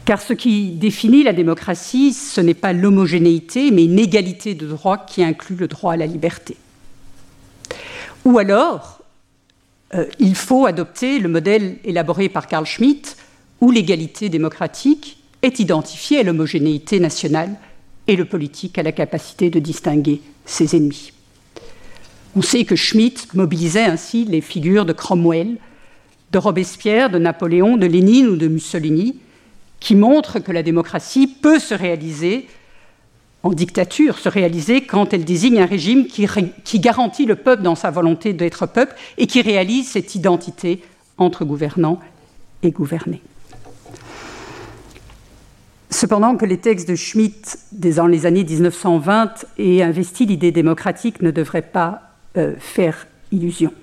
[0.05, 4.97] Car ce qui définit la démocratie, ce n'est pas l'homogénéité, mais une égalité de droits
[4.97, 6.57] qui inclut le droit à la liberté.
[8.25, 9.01] Ou alors,
[9.93, 13.17] euh, il faut adopter le modèle élaboré par Carl Schmitt,
[13.61, 17.55] où l'égalité démocratique est identifiée à l'homogénéité nationale
[18.07, 21.13] et le politique à la capacité de distinguer ses ennemis.
[22.35, 25.57] On sait que Schmitt mobilisait ainsi les figures de Cromwell,
[26.31, 29.17] de Robespierre, de Napoléon, de Lénine ou de Mussolini,
[29.79, 32.47] qui montre que la démocratie peut se réaliser
[33.43, 37.89] en dictature, se réaliser quand elle désigne un régime qui, garantit le peuple dans sa
[37.89, 40.83] volonté d'être peuple et qui réalise cette identité
[41.17, 41.99] entre gouvernants
[42.63, 43.21] et gouvernés.
[45.89, 51.31] Cependant que les textes de Schmitt dans les années 1920 aient investi l'idée démocratique ne
[51.31, 52.01] devrait pas
[52.37, 53.73] euh, faire illusion.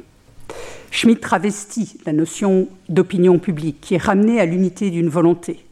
[0.90, 5.65] Schmitt travestit la notion d'opinion publique qui est ramenée à l'unité d'une volonté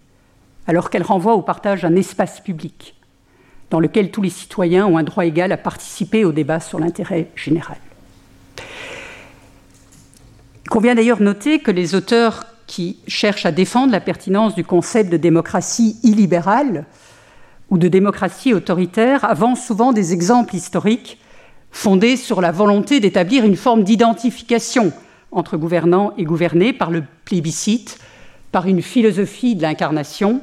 [0.66, 2.94] alors qu'elle renvoie au partage d'un espace public
[3.70, 7.29] dans lequel tous les citoyens ont un droit égal à participer au débat sur l'intérêt
[7.35, 7.77] général.
[10.64, 15.11] Il convient d'ailleurs noter que les auteurs qui cherchent à défendre la pertinence du concept
[15.11, 16.87] de démocratie illibérale
[17.70, 21.18] ou de démocratie autoritaire avancent souvent des exemples historiques
[21.70, 24.92] fondés sur la volonté d'établir une forme d'identification
[25.33, 27.98] entre gouvernants et gouvernés par le plébiscite,
[28.53, 30.40] par une philosophie de l'incarnation,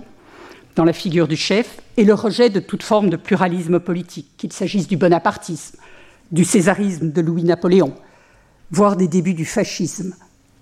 [0.75, 4.53] dans la figure du chef et le rejet de toute forme de pluralisme politique, qu'il
[4.53, 5.77] s'agisse du bonapartisme,
[6.31, 7.93] du césarisme de Louis-Napoléon,
[8.71, 10.15] voire des débuts du fascisme,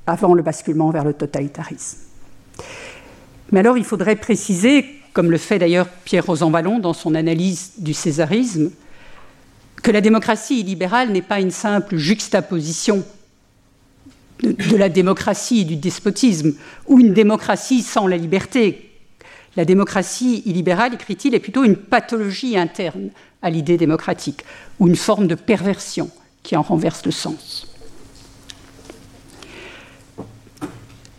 [0.07, 1.99] avant le basculement vers le totalitarisme.
[3.51, 7.93] Mais alors il faudrait préciser, comme le fait d'ailleurs Pierre Rosanvallon dans son analyse du
[7.93, 8.71] césarisme,
[9.83, 13.05] que la démocratie illibérale n'est pas une simple juxtaposition
[14.41, 16.53] de la démocratie et du despotisme,
[16.87, 18.88] ou une démocratie sans la liberté,
[19.59, 23.09] la démocratie illibérale, écrit-il, est plutôt une pathologie interne
[23.41, 24.45] à l'idée démocratique,
[24.79, 26.09] ou une forme de perversion
[26.43, 27.67] qui en renverse le sens.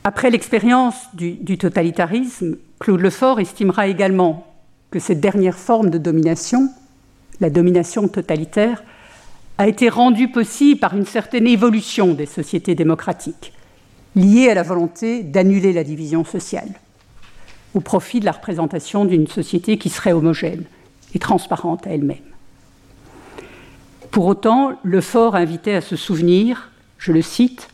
[0.04, 4.46] Après l'expérience du, du, totalitarisme, Claude Lefort estimera également
[4.90, 6.70] que cette dernière forme de domination,
[7.40, 8.82] la domination totalitaire,
[9.58, 13.52] a été rendue possible par une certaine évolution des sociétés démocratiques,
[14.16, 16.70] liée à la volonté d'annuler la division sociale
[17.74, 20.64] au profit de la représentation d'une société qui serait homogène
[21.14, 22.18] et transparente à elle-même.
[24.10, 27.68] Pour autant, le fort invitait à se souvenir, je le cite,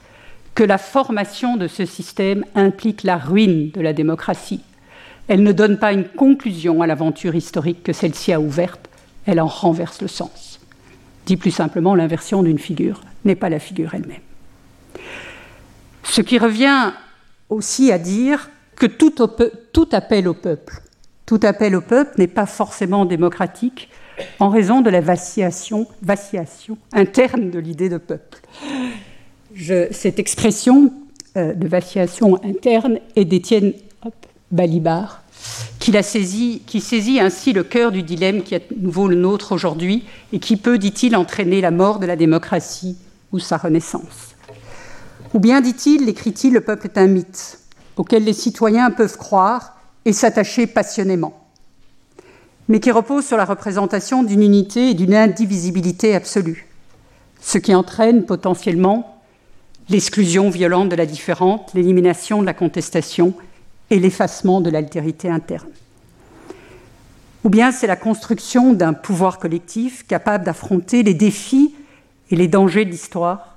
[0.55, 4.63] que la formation de ce système implique la ruine de la démocratie.
[5.29, 8.89] Elle ne donne pas une conclusion à l'aventure historique que celle-ci a ouverte,
[9.27, 10.61] elle en renverse le sens.
[11.27, 14.21] Dit plus simplement, l'inversion d'une figure n'est pas la figure elle-même.
[16.05, 16.93] Ce qui revient
[17.49, 20.83] aussi à dire que tout, appel au peuple,
[21.25, 23.91] tout au peuple n'est pas forcément démocratique
[24.39, 25.87] en raison de la vacillation,
[26.93, 28.39] interne de l'idée de peuple.
[29.91, 30.93] Cette expression
[31.37, 33.73] euh, de vacillation interne est d'Étienne
[34.51, 35.23] Balibar,
[35.79, 39.17] qui, la saisit, qui saisit ainsi le cœur du dilemme qui est à nouveau le
[39.17, 42.97] nôtre aujourd'hui et qui peut, dit-il, entraîner la mort de la démocratie
[43.33, 44.35] ou sa renaissance.
[45.35, 47.59] Ou bien, dit-il, écrit-il, le peuple est un mythe
[47.97, 51.47] auquel les citoyens peuvent croire et s'attacher passionnément,
[52.69, 56.67] mais qui repose sur la représentation d'une unité et d'une indivisibilité absolue,
[57.41, 59.21] ce qui entraîne potentiellement
[59.89, 63.35] l'exclusion violente de la différente, l'élimination de la contestation
[63.91, 65.69] et l'effacement de l'altérité interne.
[67.45, 71.75] Ou bien c'est la construction d'un pouvoir collectif capable d'affronter les défis
[72.31, 73.56] et les dangers de l'histoire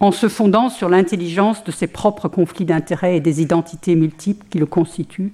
[0.00, 4.58] en se fondant sur l'intelligence de ses propres conflits d'intérêts et des identités multiples qui
[4.58, 5.32] le constituent,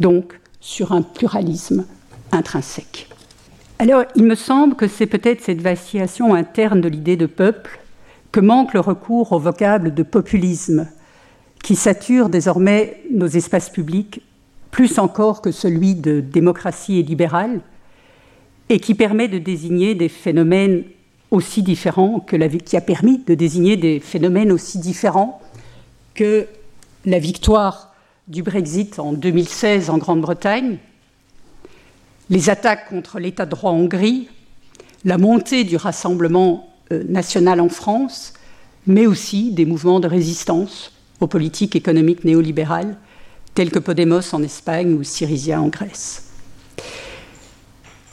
[0.00, 1.86] donc sur un pluralisme
[2.32, 3.08] intrinsèque.
[3.78, 7.78] Alors, il me semble que c'est peut-être cette vacillation interne de l'idée de peuple
[8.32, 10.88] que manque le recours au vocable de populisme,
[11.62, 14.22] qui sature désormais nos espaces publics,
[14.72, 17.60] plus encore que celui de démocratie et libérale,
[18.68, 20.84] et qui permet de désigner des phénomènes
[21.30, 25.40] aussi différent que qui a permis de désigner des phénomènes aussi différents
[26.14, 26.46] que
[27.04, 27.94] la victoire
[28.28, 30.78] du Brexit en 2016 en Grande-Bretagne,
[32.30, 34.28] les attaques contre l'État de droit en Hongrie,
[35.04, 38.34] la montée du Rassemblement euh, national en France,
[38.86, 42.96] mais aussi des mouvements de résistance aux politiques économiques néolibérales,
[43.54, 46.24] tels que Podemos en Espagne ou Syriza en Grèce.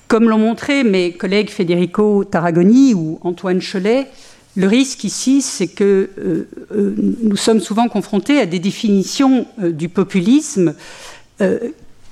[0.08, 4.08] Comme l'ont montré mes collègues Federico Tarragoni ou Antoine Cholet,
[4.56, 9.72] le risque ici, c'est que euh, euh, nous sommes souvent confrontés à des définitions euh,
[9.72, 10.76] du populisme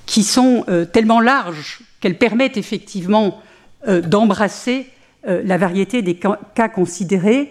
[0.06, 3.42] qui sont tellement larges qu'elles permettent effectivement
[3.88, 4.88] d'embrasser
[5.26, 7.50] la variété des cas considérés,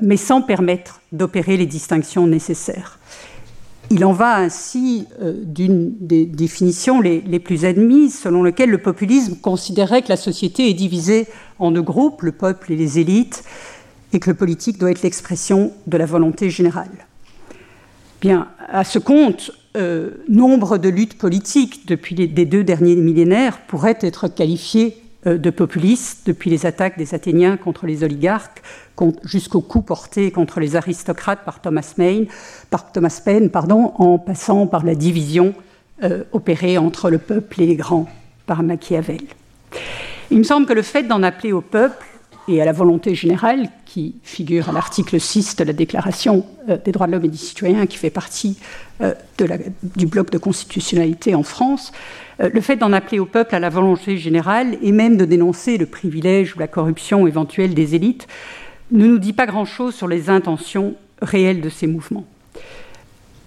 [0.00, 3.00] mais sans permettre d'opérer les distinctions nécessaires.
[3.90, 9.36] Il en va ainsi euh, d'une des définitions les, plus admises, selon lequel le populisme
[9.36, 11.26] considérait que la société est divisée
[11.58, 13.44] en deux groupes, le peuple et les élites,
[14.12, 17.06] et que le politique doit être l'expression de la volonté générale.
[18.20, 23.98] Bien, à ce compte, euh, nombre de luttes politiques depuis les deux derniers millénaires pourraient
[24.00, 28.62] être qualifiées de populistes, depuis les attaques des Athéniens contre les oligarques
[29.24, 31.94] jusqu'au coup porté contre les aristocrates par Thomas
[32.70, 35.54] par Thomas Paine en passant par la division
[36.04, 38.08] euh, opérée entre le peuple et les grands
[38.46, 39.22] par Machiavel.
[40.30, 42.04] Il me semble que le fait d'en appeler au peuple
[42.48, 46.90] et à la volonté générale, qui figure à l'article 6 de la Déclaration euh, des
[46.90, 48.58] droits de l'homme et des citoyens, qui fait partie
[49.02, 49.58] la,
[49.96, 51.92] du bloc de constitutionnalité en France,
[52.40, 55.78] euh, le fait d'en appeler au peuple à la volonté générale et même de dénoncer
[55.78, 58.26] le privilège ou la corruption éventuelle des élites
[58.90, 62.24] ne nous dit pas grand-chose sur les intentions réelles de ces mouvements.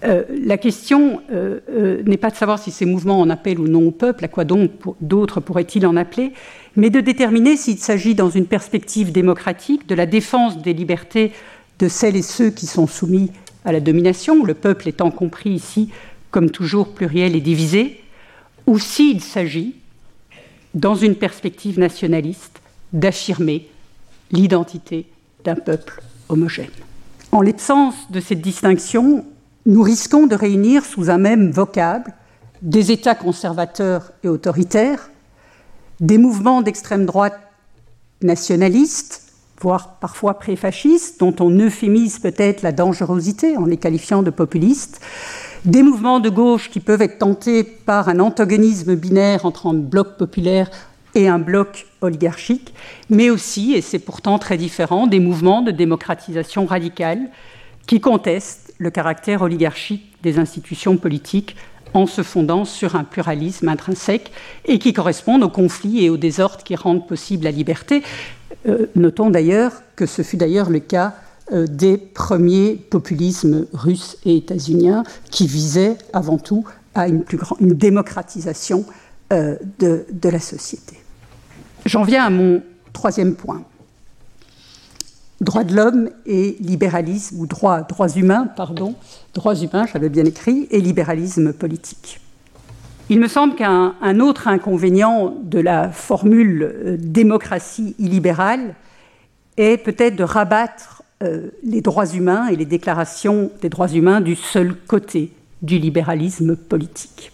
[0.04, 3.88] Euh, la question euh, n'est pas de savoir si ces mouvements en appellent ou non
[3.88, 6.32] au peuple, à quoi donc d'autres pourraient-ils en appeler,
[6.76, 11.32] mais de déterminer s'il s'agit, dans une perspective démocratique, de la défense des libertés
[11.78, 13.30] de celles et ceux qui sont soumis
[13.66, 15.90] à la domination, le peuple étant compris ici
[16.30, 18.00] comme toujours pluriel et divisé,
[18.66, 19.74] ou s'il s'agit,
[20.74, 22.60] dans une perspective nationaliste,
[22.92, 23.68] d'affirmer
[24.30, 25.06] l'identité
[25.44, 26.70] d'un peuple homogène.
[27.32, 29.24] En l'absence de cette distinction,
[29.66, 32.12] nous risquons de réunir sous un même vocable
[32.62, 35.10] des États conservateurs et autoritaires,
[36.00, 37.38] des mouvements d'extrême droite
[38.22, 39.25] nationalistes,
[39.60, 45.00] voire parfois préfascistes, dont on euphémise peut-être la dangerosité en les qualifiant de populistes,
[45.64, 50.16] des mouvements de gauche qui peuvent être tentés par un antagonisme binaire entre un bloc
[50.16, 50.70] populaire
[51.14, 52.74] et un bloc oligarchique,
[53.08, 57.30] mais aussi, et c'est pourtant très différent, des mouvements de démocratisation radicale
[57.86, 61.56] qui contestent le caractère oligarchique des institutions politiques
[61.94, 64.30] en se fondant sur un pluralisme intrinsèque
[64.64, 68.02] et qui correspondent aux conflits et aux désordres qui rendent possible la liberté.
[68.68, 71.14] Euh, notons d'ailleurs que ce fut d'ailleurs le cas
[71.52, 76.64] euh, des premiers populismes russes et états-uniens qui visaient avant tout
[76.94, 77.24] à une,
[77.60, 78.84] démocratisation
[79.32, 80.96] euh, de, la société.
[81.84, 82.62] J'en viens à mon
[82.92, 83.62] troisième point.
[85.40, 88.94] Droits de l'homme et libéralisme, ou droits, droits humains, pardon,
[89.34, 92.20] droits humains, j'avais bien écrit, et libéralisme politique.
[93.08, 98.74] Il me semble qu'un autre inconvénient de la formule euh, démocratie illibérale
[99.56, 104.34] est peut-être de rabattre euh, les droits humains et les déclarations des droits humains du
[104.34, 105.32] seul côté
[105.62, 107.30] du libéralisme politique.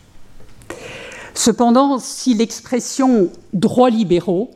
[1.35, 4.51] Cependant, si l'expression droits libéraux,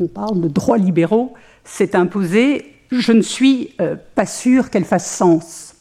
[0.00, 1.34] on parle de droits libéraux,
[1.64, 5.74] s'est imposée, je ne suis euh, pas sûre qu'elle fasse sens.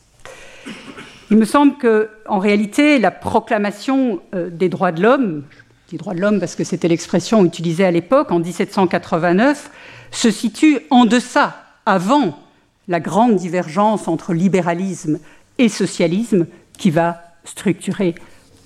[1.29, 5.43] Il me semble que, en réalité, la proclamation euh, des droits de l'homme,
[5.91, 9.71] des droits de l'homme parce que c'était l'expression utilisée à l'époque, en 1789,
[10.11, 11.55] se situe en deçà,
[11.85, 12.39] avant
[12.87, 15.19] la grande divergence entre libéralisme
[15.57, 16.47] et socialisme
[16.77, 18.15] qui va structurer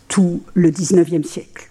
[0.08, 1.70] tout le XIXe siècle.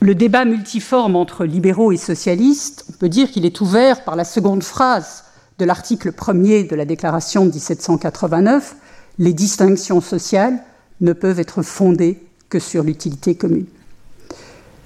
[0.00, 4.24] Le débat multiforme entre libéraux et socialistes, on peut dire qu'il est ouvert par la
[4.24, 5.24] seconde phrase
[5.58, 8.76] de l'article premier de la Déclaration de 1789
[9.18, 10.62] Les distinctions sociales
[11.00, 12.20] ne peuvent être fondées
[12.50, 13.66] que sur l'utilité commune.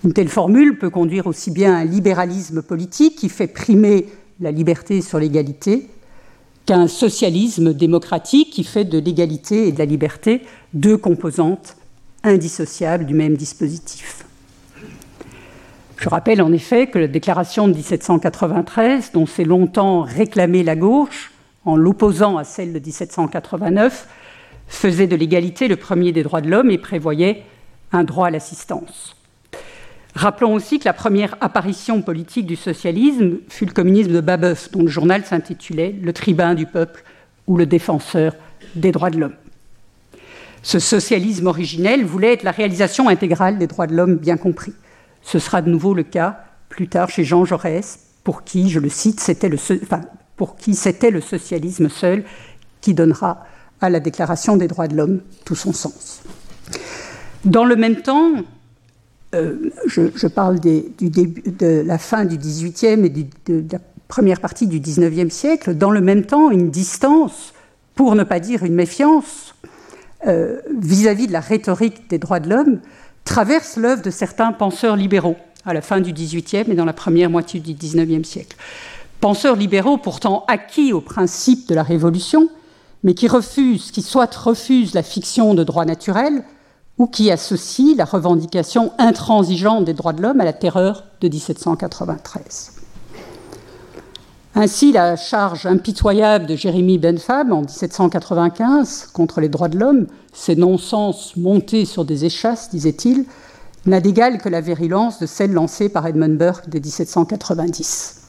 [0.04, 4.06] Une telle formule peut conduire aussi bien à un libéralisme politique qui fait primer
[4.40, 5.88] la liberté sur l'égalité
[6.66, 10.42] qu'un socialisme démocratique qui fait de l'égalité et de la liberté
[10.72, 11.76] deux composantes
[12.22, 14.24] indissociables du même dispositif.
[16.00, 21.30] Je rappelle en effet que la déclaration de 1793, dont s'est longtemps réclamée la gauche,
[21.66, 24.08] en l'opposant à celle de 1789,
[24.66, 27.42] faisait de l'égalité le premier des droits de l'homme et prévoyait
[27.92, 29.14] un droit à l'assistance.
[30.14, 34.82] Rappelons aussi que la première apparition politique du socialisme fut le communisme de Babeuf, dont
[34.82, 37.04] le journal s'intitulait Le tribun du peuple
[37.46, 38.36] ou le défenseur
[38.74, 39.36] des droits de l'homme.
[40.62, 44.72] Ce socialisme originel voulait être la réalisation intégrale des droits de l'homme bien compris.
[45.22, 48.88] Ce sera de nouveau le cas plus tard chez Jean Jaurès, pour qui, je le
[48.88, 49.58] cite, c'était le,
[50.36, 52.24] pour qui c'était le socialisme seul
[52.80, 53.44] qui donnera
[53.80, 56.22] à la Déclaration des droits de l'homme tout son sens.
[57.44, 58.32] Dans le même temps,
[59.34, 65.32] euh, je, parle de la fin du XVIIIe et de la première partie du XIXe
[65.32, 67.52] siècle, dans le même temps, une distance,
[67.94, 69.54] pour ne pas dire une méfiance,
[70.78, 72.80] vis-à-vis de la rhétorique des droits de l'homme
[73.24, 77.30] traverse l'œuvre de certains penseurs libéraux à la fin du XVIIIe et dans la première
[77.30, 78.56] moitié du XIXe siècle.
[79.20, 82.48] Penseurs libéraux pourtant acquis au principe de la Révolution,
[83.02, 86.44] mais qui refusent, qui soit refusent la fiction de droit naturel,
[86.98, 92.79] ou qui associent la revendication intransigeante des droits de l'homme à la terreur de 1793.
[94.56, 100.56] Ainsi, la charge impitoyable de Jérémie Bentham en 1795 contre les droits de l'homme, ces
[100.56, 103.26] non-sens montés sur des échasses, disait-il,
[103.86, 108.20] n'a d'égal que la virulence de celle lancée par Edmund Burke de 1790.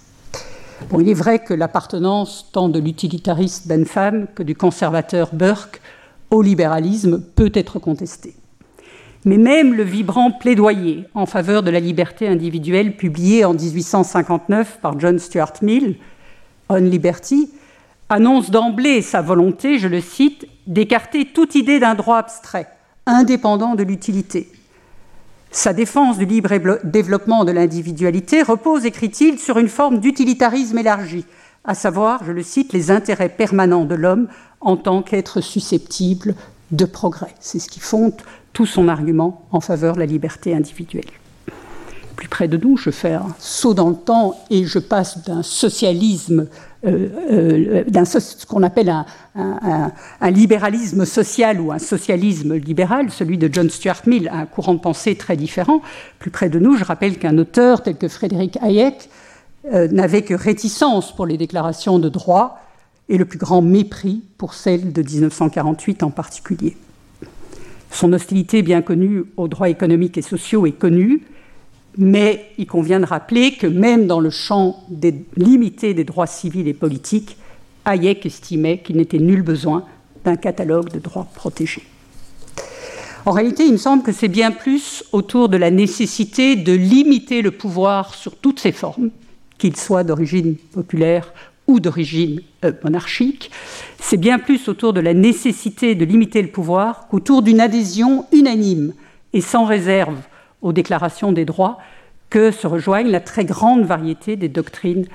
[0.90, 5.82] Bon, il est vrai que l'appartenance tant de l'utilitariste Bentham que du conservateur Burke
[6.30, 8.36] au libéralisme peut être contestée.
[9.26, 15.00] Mais même le vibrant plaidoyer en faveur de la liberté individuelle publié en 1859 par
[15.00, 15.98] John Stuart Mill,
[16.74, 17.52] On Liberty,
[18.08, 22.70] annonce d'emblée sa volonté, je le cite, d'écarter toute idée d'un droit abstrait,
[23.06, 24.50] indépendant de l'utilité.
[25.52, 31.26] Sa défense du libre développement de l'individualité repose, écrit-il, sur une forme d'utilitarisme élargi,
[31.66, 34.30] à savoir, je le cite, les intérêts permanents de l'homme
[34.62, 36.36] en tant qu'être susceptible
[36.72, 37.36] de progrès.
[37.42, 38.14] C'est ce qui fonde
[38.54, 41.04] tout son argument en faveur de la liberté individuelle.
[42.22, 45.42] Plus près de nous, je fais un saut dans le temps et je passe d'un
[45.42, 46.46] socialisme,
[46.86, 48.94] euh, euh, d'un ce qu'on appelle
[49.34, 49.92] un,
[50.30, 55.16] libéralisme social ou un socialisme libéral, celui de John Stuart Mill, un courant de pensée
[55.16, 55.82] très différent.
[56.20, 59.10] Plus près de nous, je rappelle qu'un auteur tel que Frédéric Hayek
[59.74, 62.60] euh, n'avait que réticence pour les déclarations de droit
[63.10, 66.78] et le plus grand mépris pour celles de 1948 en particulier.
[67.90, 71.24] Son hostilité bien connue aux droits économiques et sociaux est connue,
[71.98, 74.84] mais il convient de rappeler que même dans le champ
[75.36, 77.38] limité des droits civils et politiques,
[77.86, 79.86] Hayek estimait qu'il n'était nul besoin
[80.24, 81.84] d'un catalogue de droits protégés.
[83.26, 87.42] En réalité, il me semble que c'est bien plus autour de la nécessité de limiter
[87.42, 89.12] le pouvoir sur toutes ses formes,
[89.58, 91.32] qu'il soit d'origine populaire
[91.68, 93.52] ou d'origine euh, monarchique,
[94.00, 98.94] c'est bien plus autour de la nécessité de limiter le pouvoir qu'autour d'une adhésion unanime
[99.34, 100.18] et sans réserve
[100.62, 101.78] aux déclarations des droits
[102.30, 105.06] que se rejoignent la très grande variété des doctrines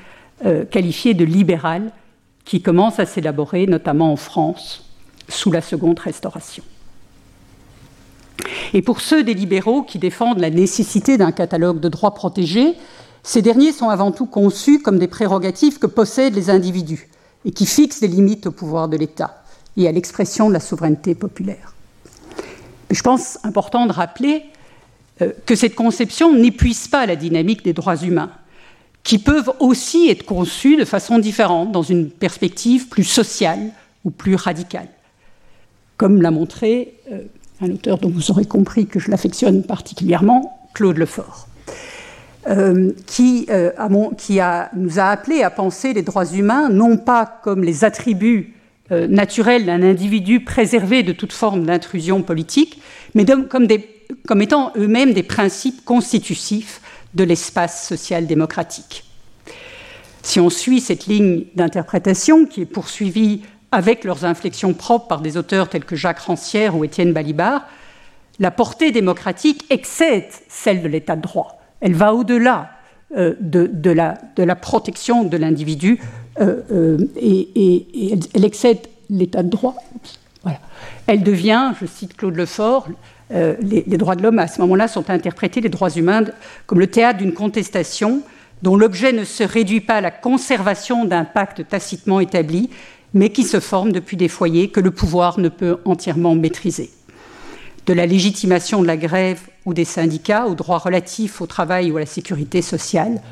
[0.45, 1.91] euh, qualifiées de libérales
[2.45, 4.85] qui commencent à s'élaborer, notamment en France,
[5.29, 6.63] sous la Seconde Restauration.
[8.75, 12.75] Et pour ceux des libéraux qui défendent la nécessité d'un catalogue de droits protégés,
[13.23, 17.09] ces derniers sont avant tout conçus comme des prérogatives que possèdent les individus
[17.45, 19.43] et qui fixent des limites au pouvoir de l'État
[19.77, 21.75] et à l'expression de la souveraineté populaire.
[22.91, 24.45] je pense important de rappeler
[25.47, 28.31] que cette conception n'épuise pas la dynamique des droits humains,
[29.03, 33.71] qui peuvent aussi être conçus de façon différente, dans une perspective plus sociale
[34.05, 34.89] ou plus radicale,
[35.97, 37.21] comme l'a montré euh,
[37.61, 41.49] un auteur dont vous aurez compris que je l'affectionne particulièrement, Claude Lefort.
[42.49, 43.73] Euh, qui, euh,
[44.77, 48.55] nous a appelé à penser les droits humains non pas comme les attributs
[48.93, 52.81] euh, naturels d'un individu préservé de toute forme d'intrusion politique,
[53.17, 53.79] mais comme, des,
[54.27, 56.81] comme étant eux-mêmes des principes constitutifs
[57.15, 59.05] de l'espace social-démocratique.
[60.23, 63.43] Si on suit cette ligne d'interprétation qui est poursuivie
[63.73, 67.67] avec leurs inflexions propres par des auteurs tels que Jacques Rancière ou Étienne Balibar,
[68.39, 72.71] la portée démocratique excède celle de l'état de droit elle va au-delà
[73.17, 76.01] euh, de, la, protection de l'individu
[76.41, 78.81] euh, euh, et, elle, excède
[79.11, 79.77] l'état de droit.
[81.07, 82.89] Elle devient, je cite Claude Lefort,
[83.31, 86.25] les, les, droits de l'homme à ce moment-là sont interprétés, les droits humains,
[86.67, 88.23] comme le théâtre d'une contestation
[88.63, 92.71] dont l'objet ne se réduit pas à la conservation d'un pacte tacitement établi,
[93.15, 96.91] mais qui se forme depuis des foyers que le pouvoir ne peut entièrement maîtriser
[97.87, 101.97] de la légitimation de la grève ou des syndicats aux droits relatifs au travail ou
[101.97, 103.23] à la sécurité sociale.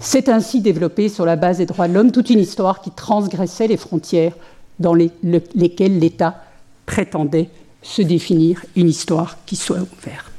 [0.00, 3.66] C'est ainsi développé sur la base des droits de l'homme toute une histoire qui transgressait
[3.66, 4.34] les frontières
[4.78, 6.42] dans lesquelles l'État
[6.84, 7.48] prétendait
[7.86, 10.32] se définir une histoire qui soit ouverte.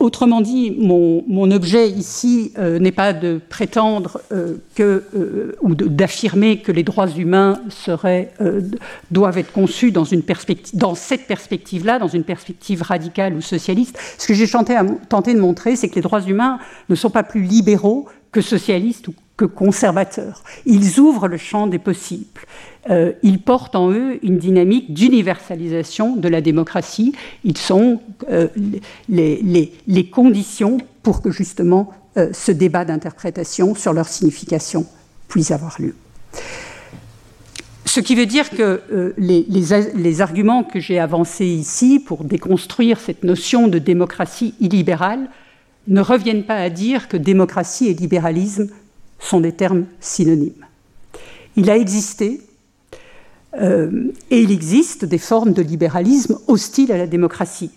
[0.00, 6.60] Autrement dit, mon, objet ici euh, n'est pas de prétendre euh, que, euh, ou d'affirmer
[6.60, 8.32] que les droits humains seraient,
[9.10, 10.22] doivent être conçus dans, une
[10.72, 13.98] dans cette perspective-là, dans une perspective radicale ou socialiste.
[14.16, 16.58] Ce que j'ai tenté de montrer, c'est que les droits humains
[16.88, 20.42] ne sont pas plus libéraux que socialistes ou que conservateurs.
[20.66, 22.24] Ils ouvrent le champ des possibles.
[22.90, 27.14] Euh, ils portent en eux une dynamique d'universalisation de la démocratie.
[27.42, 28.00] Ils sont
[28.30, 28.48] euh,
[29.08, 34.86] les, conditions pour que justement euh, ce débat d'interprétation sur leur signification
[35.28, 35.94] puisse avoir lieu.
[37.86, 43.68] Ce qui veut dire que les, arguments que j'ai avancés ici pour déconstruire cette notion
[43.68, 45.28] de démocratie illibérale
[45.86, 48.68] ne reviennent pas à dire que démocratie et libéralisme
[49.20, 50.63] sont des termes synonymes.
[51.56, 52.40] Il a existé,
[53.60, 57.70] euh, et il existe des formes de libéralisme hostiles à la démocratie.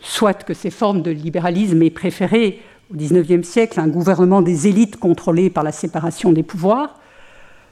[0.00, 4.96] Soit que ces formes de libéralisme aient préféré au XIXe siècle un gouvernement des élites
[4.96, 7.00] contrôlé par la séparation des pouvoirs,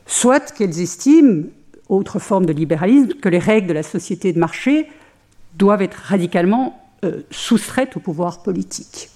[0.06, 1.44] soit qu'elles estiment,
[1.88, 4.88] autre forme de libéralisme, que les règles de la société de marché
[5.56, 9.10] doivent être radicalement euh, soustraites au pouvoir politique.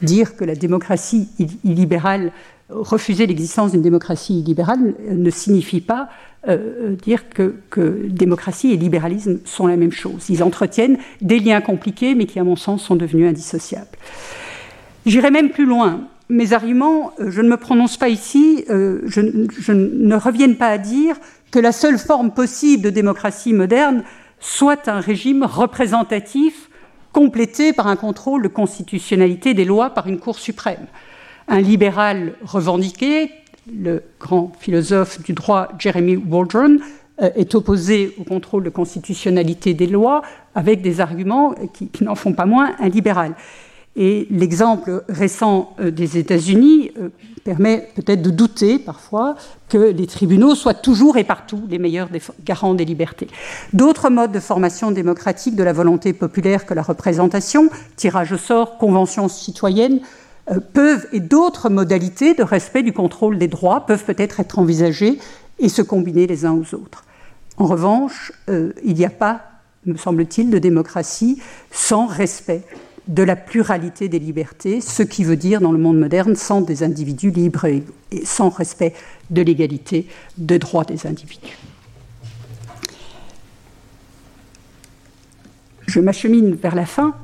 [0.00, 1.28] Dire que la démocratie
[1.64, 2.32] illibérale,
[2.70, 6.08] refuser l'existence d'une démocratie illibérale ne signifie pas
[6.46, 10.28] euh, dire que, que, démocratie et libéralisme sont la même chose.
[10.28, 13.96] Ils entretiennent des liens compliqués, mais qui, à mon sens, sont devenus indissociables.
[15.06, 16.08] J'irai même plus loin.
[16.28, 19.20] Mes arguments, euh, je ne me prononce pas ici, euh, je,
[19.72, 21.16] ne reviens pas à dire
[21.50, 24.02] que la seule forme possible de démocratie moderne
[24.40, 26.68] soit un régime représentatif
[27.12, 30.86] complété par un contrôle de constitutionnalité des lois par une Cour suprême.
[31.48, 33.30] Un libéral revendiqué,
[33.72, 36.78] le grand philosophe du droit Jeremy Waldron,
[37.22, 40.22] euh, est opposé au contrôle de constitutionnalité des lois
[40.54, 43.34] avec des arguments qui n'en font pas moins un libéral.
[43.96, 47.10] Et l'exemple récent euh, des États-Unis euh,
[47.44, 49.36] permet peut-être de douter parfois
[49.68, 52.08] que les tribunaux soient toujours et partout les meilleurs
[52.44, 53.28] garants des libertés.
[53.72, 58.78] D'autres modes de formation démocratique de la volonté populaire que la représentation, tirage au sort,
[58.78, 60.00] convention citoyenne,
[60.72, 65.18] peuvent, et d'autres modalités de respect du contrôle des droits peuvent peut-être être envisagées
[65.58, 67.04] et se combiner les uns aux autres.
[67.56, 69.42] En revanche, il n'y a pas,
[69.86, 71.40] me semble-t-il, de démocratie
[71.70, 72.62] sans respect
[73.08, 76.82] de la pluralité des libertés, ce qui veut dire dans le monde moderne sans des
[76.82, 77.84] individus libres et,
[78.24, 78.94] sans respect
[79.30, 81.58] de l'égalité de droits des individus.
[85.86, 87.14] Je m'achemine vers la fin.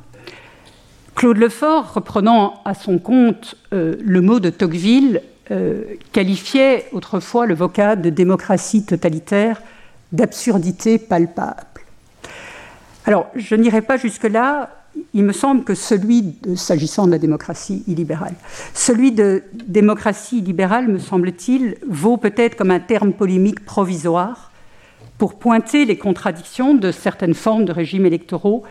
[1.21, 7.55] Claude Lefort, reprenant à son compte euh, le mot de Tocqueville, euh, qualifiait autrefois le
[7.55, 9.61] vocable de démocratie totalitaire
[10.12, 11.66] d'absurdité palpable.
[13.05, 14.71] Alors, je n'irai pas jusque-là,
[15.12, 18.33] il me semble que celui, s'agissant de la démocratie illibérale,
[18.73, 24.51] celui de démocratie illibérale, me semble-t-il, vaut peut-être comme un terme polémique provisoire
[25.18, 28.64] pour pointer les contradictions de certaines formes de régimes électoraux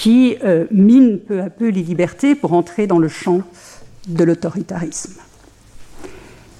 [0.00, 3.42] qui euh, minent peu à peu les libertés pour entrer dans le champ
[4.08, 5.20] de l'autoritarisme.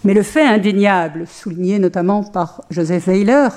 [0.04, 3.48] Mais le fait indéniable, souligné notamment par Joseph Weiler,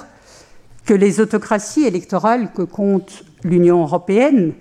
[0.86, 4.54] que les autocraties électorales que compte l'Union européenne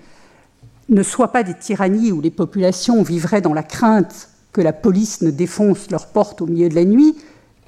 [0.88, 5.22] ne soient pas des tyrannies où les populations vivraient dans la crainte que la police
[5.22, 7.14] ne défonce leurs portes au milieu de la nuit,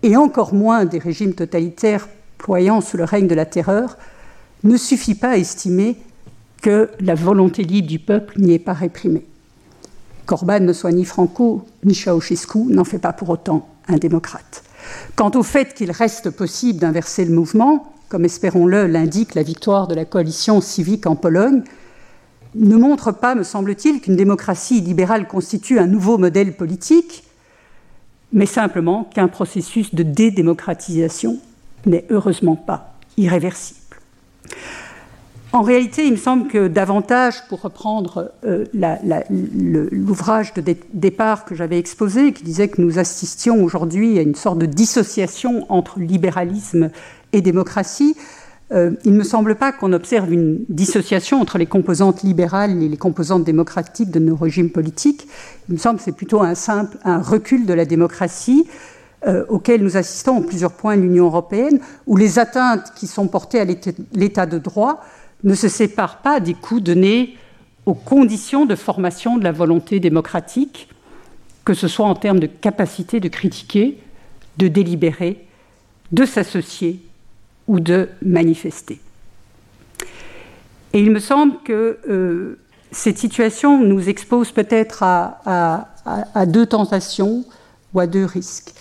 [0.03, 3.97] et encore moins des régimes totalitaires ployant sous le règne de la terreur,
[4.65, 5.99] ne suffit pas à estimer
[6.65, 9.27] que la volonté libre du peuple n'y est pas réprimée.
[10.25, 14.65] Corban ne soit ni Franco ni Ceausescu n'en fait pas pour autant un démocrate.
[15.15, 19.95] Quant au fait qu'il reste possible d'inverser le mouvement, comme espérons-le l'indique la victoire de
[19.95, 21.65] la coalition civique en Pologne,
[22.55, 27.25] ne montre pas, me semble-t-il, qu'une démocratie libérale constitue un nouveau modèle politique,
[28.33, 31.37] mais simplement qu'un processus de dédémocratisation
[31.85, 33.81] n'est heureusement pas irréversible.
[35.55, 38.65] En réalité, il me semble que davantage, pour reprendre euh,
[39.93, 44.59] l'ouvrage de départ que j'avais exposé, qui disait que nous assistions aujourd'hui à une sorte
[44.59, 46.91] de dissociation entre libéralisme
[47.33, 48.17] et démocratie,
[48.73, 52.89] euh, il ne me semble pas qu'on observe une dissociation entre les composantes libérales et
[52.89, 55.29] les composantes démocratiques de nos régimes politiques.
[55.69, 58.67] Il me semble que c'est plutôt un simple un recul de la démocratie
[59.29, 61.79] euh, auquel nous assistons en plusieurs points l'Union européenne,
[62.09, 65.05] où les atteintes qui sont portées à l'état de droit
[65.45, 67.37] ne se séparent pas des coups donnés
[67.87, 70.89] aux conditions de formation de la volonté démocratique,
[71.65, 73.99] que ce soit en termes de capacité de critiquer,
[74.57, 75.47] de délibérer,
[76.13, 77.01] de s'associer
[77.69, 79.01] ou de manifester.
[80.93, 82.59] Et il me semble que euh,
[82.93, 85.89] cette situation nous expose peut-être à,
[86.47, 87.45] deux tentations
[87.93, 88.73] ou à deux risques.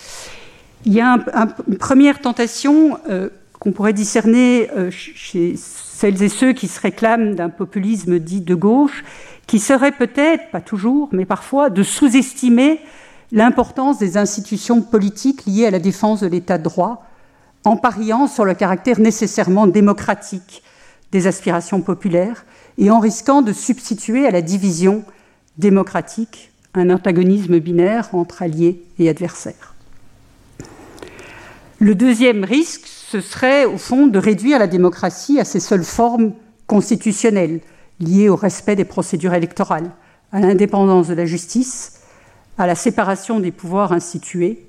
[0.84, 1.18] Il y a
[1.66, 3.30] une première tentation euh,
[3.64, 8.54] qu'on pourrait discerner euh, chez celles et ceux qui se réclament d'un populisme dit de
[8.54, 9.02] gauche,
[9.46, 12.78] qui serait peut-être, pas toujours, mais parfois, de sous-estimer
[13.32, 17.06] l'importance des institutions politiques liées à la défense de l'état de droit,
[17.64, 20.62] en pariant sur le caractère nécessairement démocratique
[21.10, 22.44] des aspirations populaires
[22.76, 25.04] et en risquant de substituer à la division
[25.56, 29.74] démocratique un antagonisme binaire entre alliés et adversaires.
[31.78, 36.32] Le deuxième risque ce serait au fond de réduire la démocratie à ses seules formes
[36.66, 37.60] constitutionnelles,
[38.00, 39.92] liées au respect des procédures électorales,
[40.32, 42.00] à l'indépendance de la justice,
[42.58, 44.66] à la séparation des pouvoirs institués,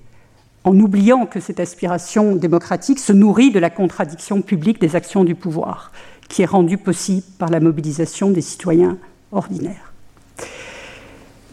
[0.63, 5.33] en oubliant que cette aspiration démocratique se nourrit de la contradiction publique des actions du
[5.33, 5.91] pouvoir,
[6.29, 8.99] qui est rendue possible par la mobilisation des citoyens
[9.31, 9.91] ordinaires.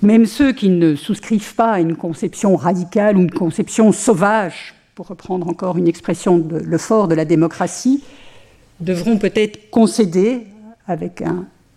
[0.02, 5.06] Même ceux qui ne souscrivent pas à une conception radicale ou une conception sauvage, pour
[5.06, 8.02] reprendre encore une expression de Lefort de la démocratie,
[8.80, 10.42] devront peut-être concéder
[10.86, 11.22] avec,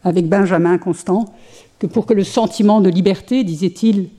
[0.04, 1.34] avec Benjamin Constant
[1.80, 4.10] que pour que le sentiment de liberté, disait-il,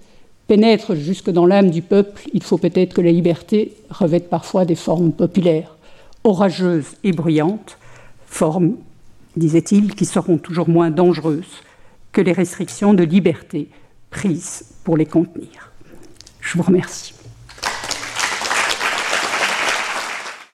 [0.46, 4.74] pénètre jusque dans l'âme du peuple, il faut peut-être que la liberté revête parfois des
[4.74, 5.76] formes populaires,
[6.24, 7.78] orageuses et bruyantes,
[8.26, 8.76] formes,
[9.36, 11.62] disait-il, qui seront toujours moins dangereuses
[12.12, 13.68] que les restrictions de liberté
[14.08, 15.72] prises pour les contenir.
[16.40, 17.15] Je vous remercie.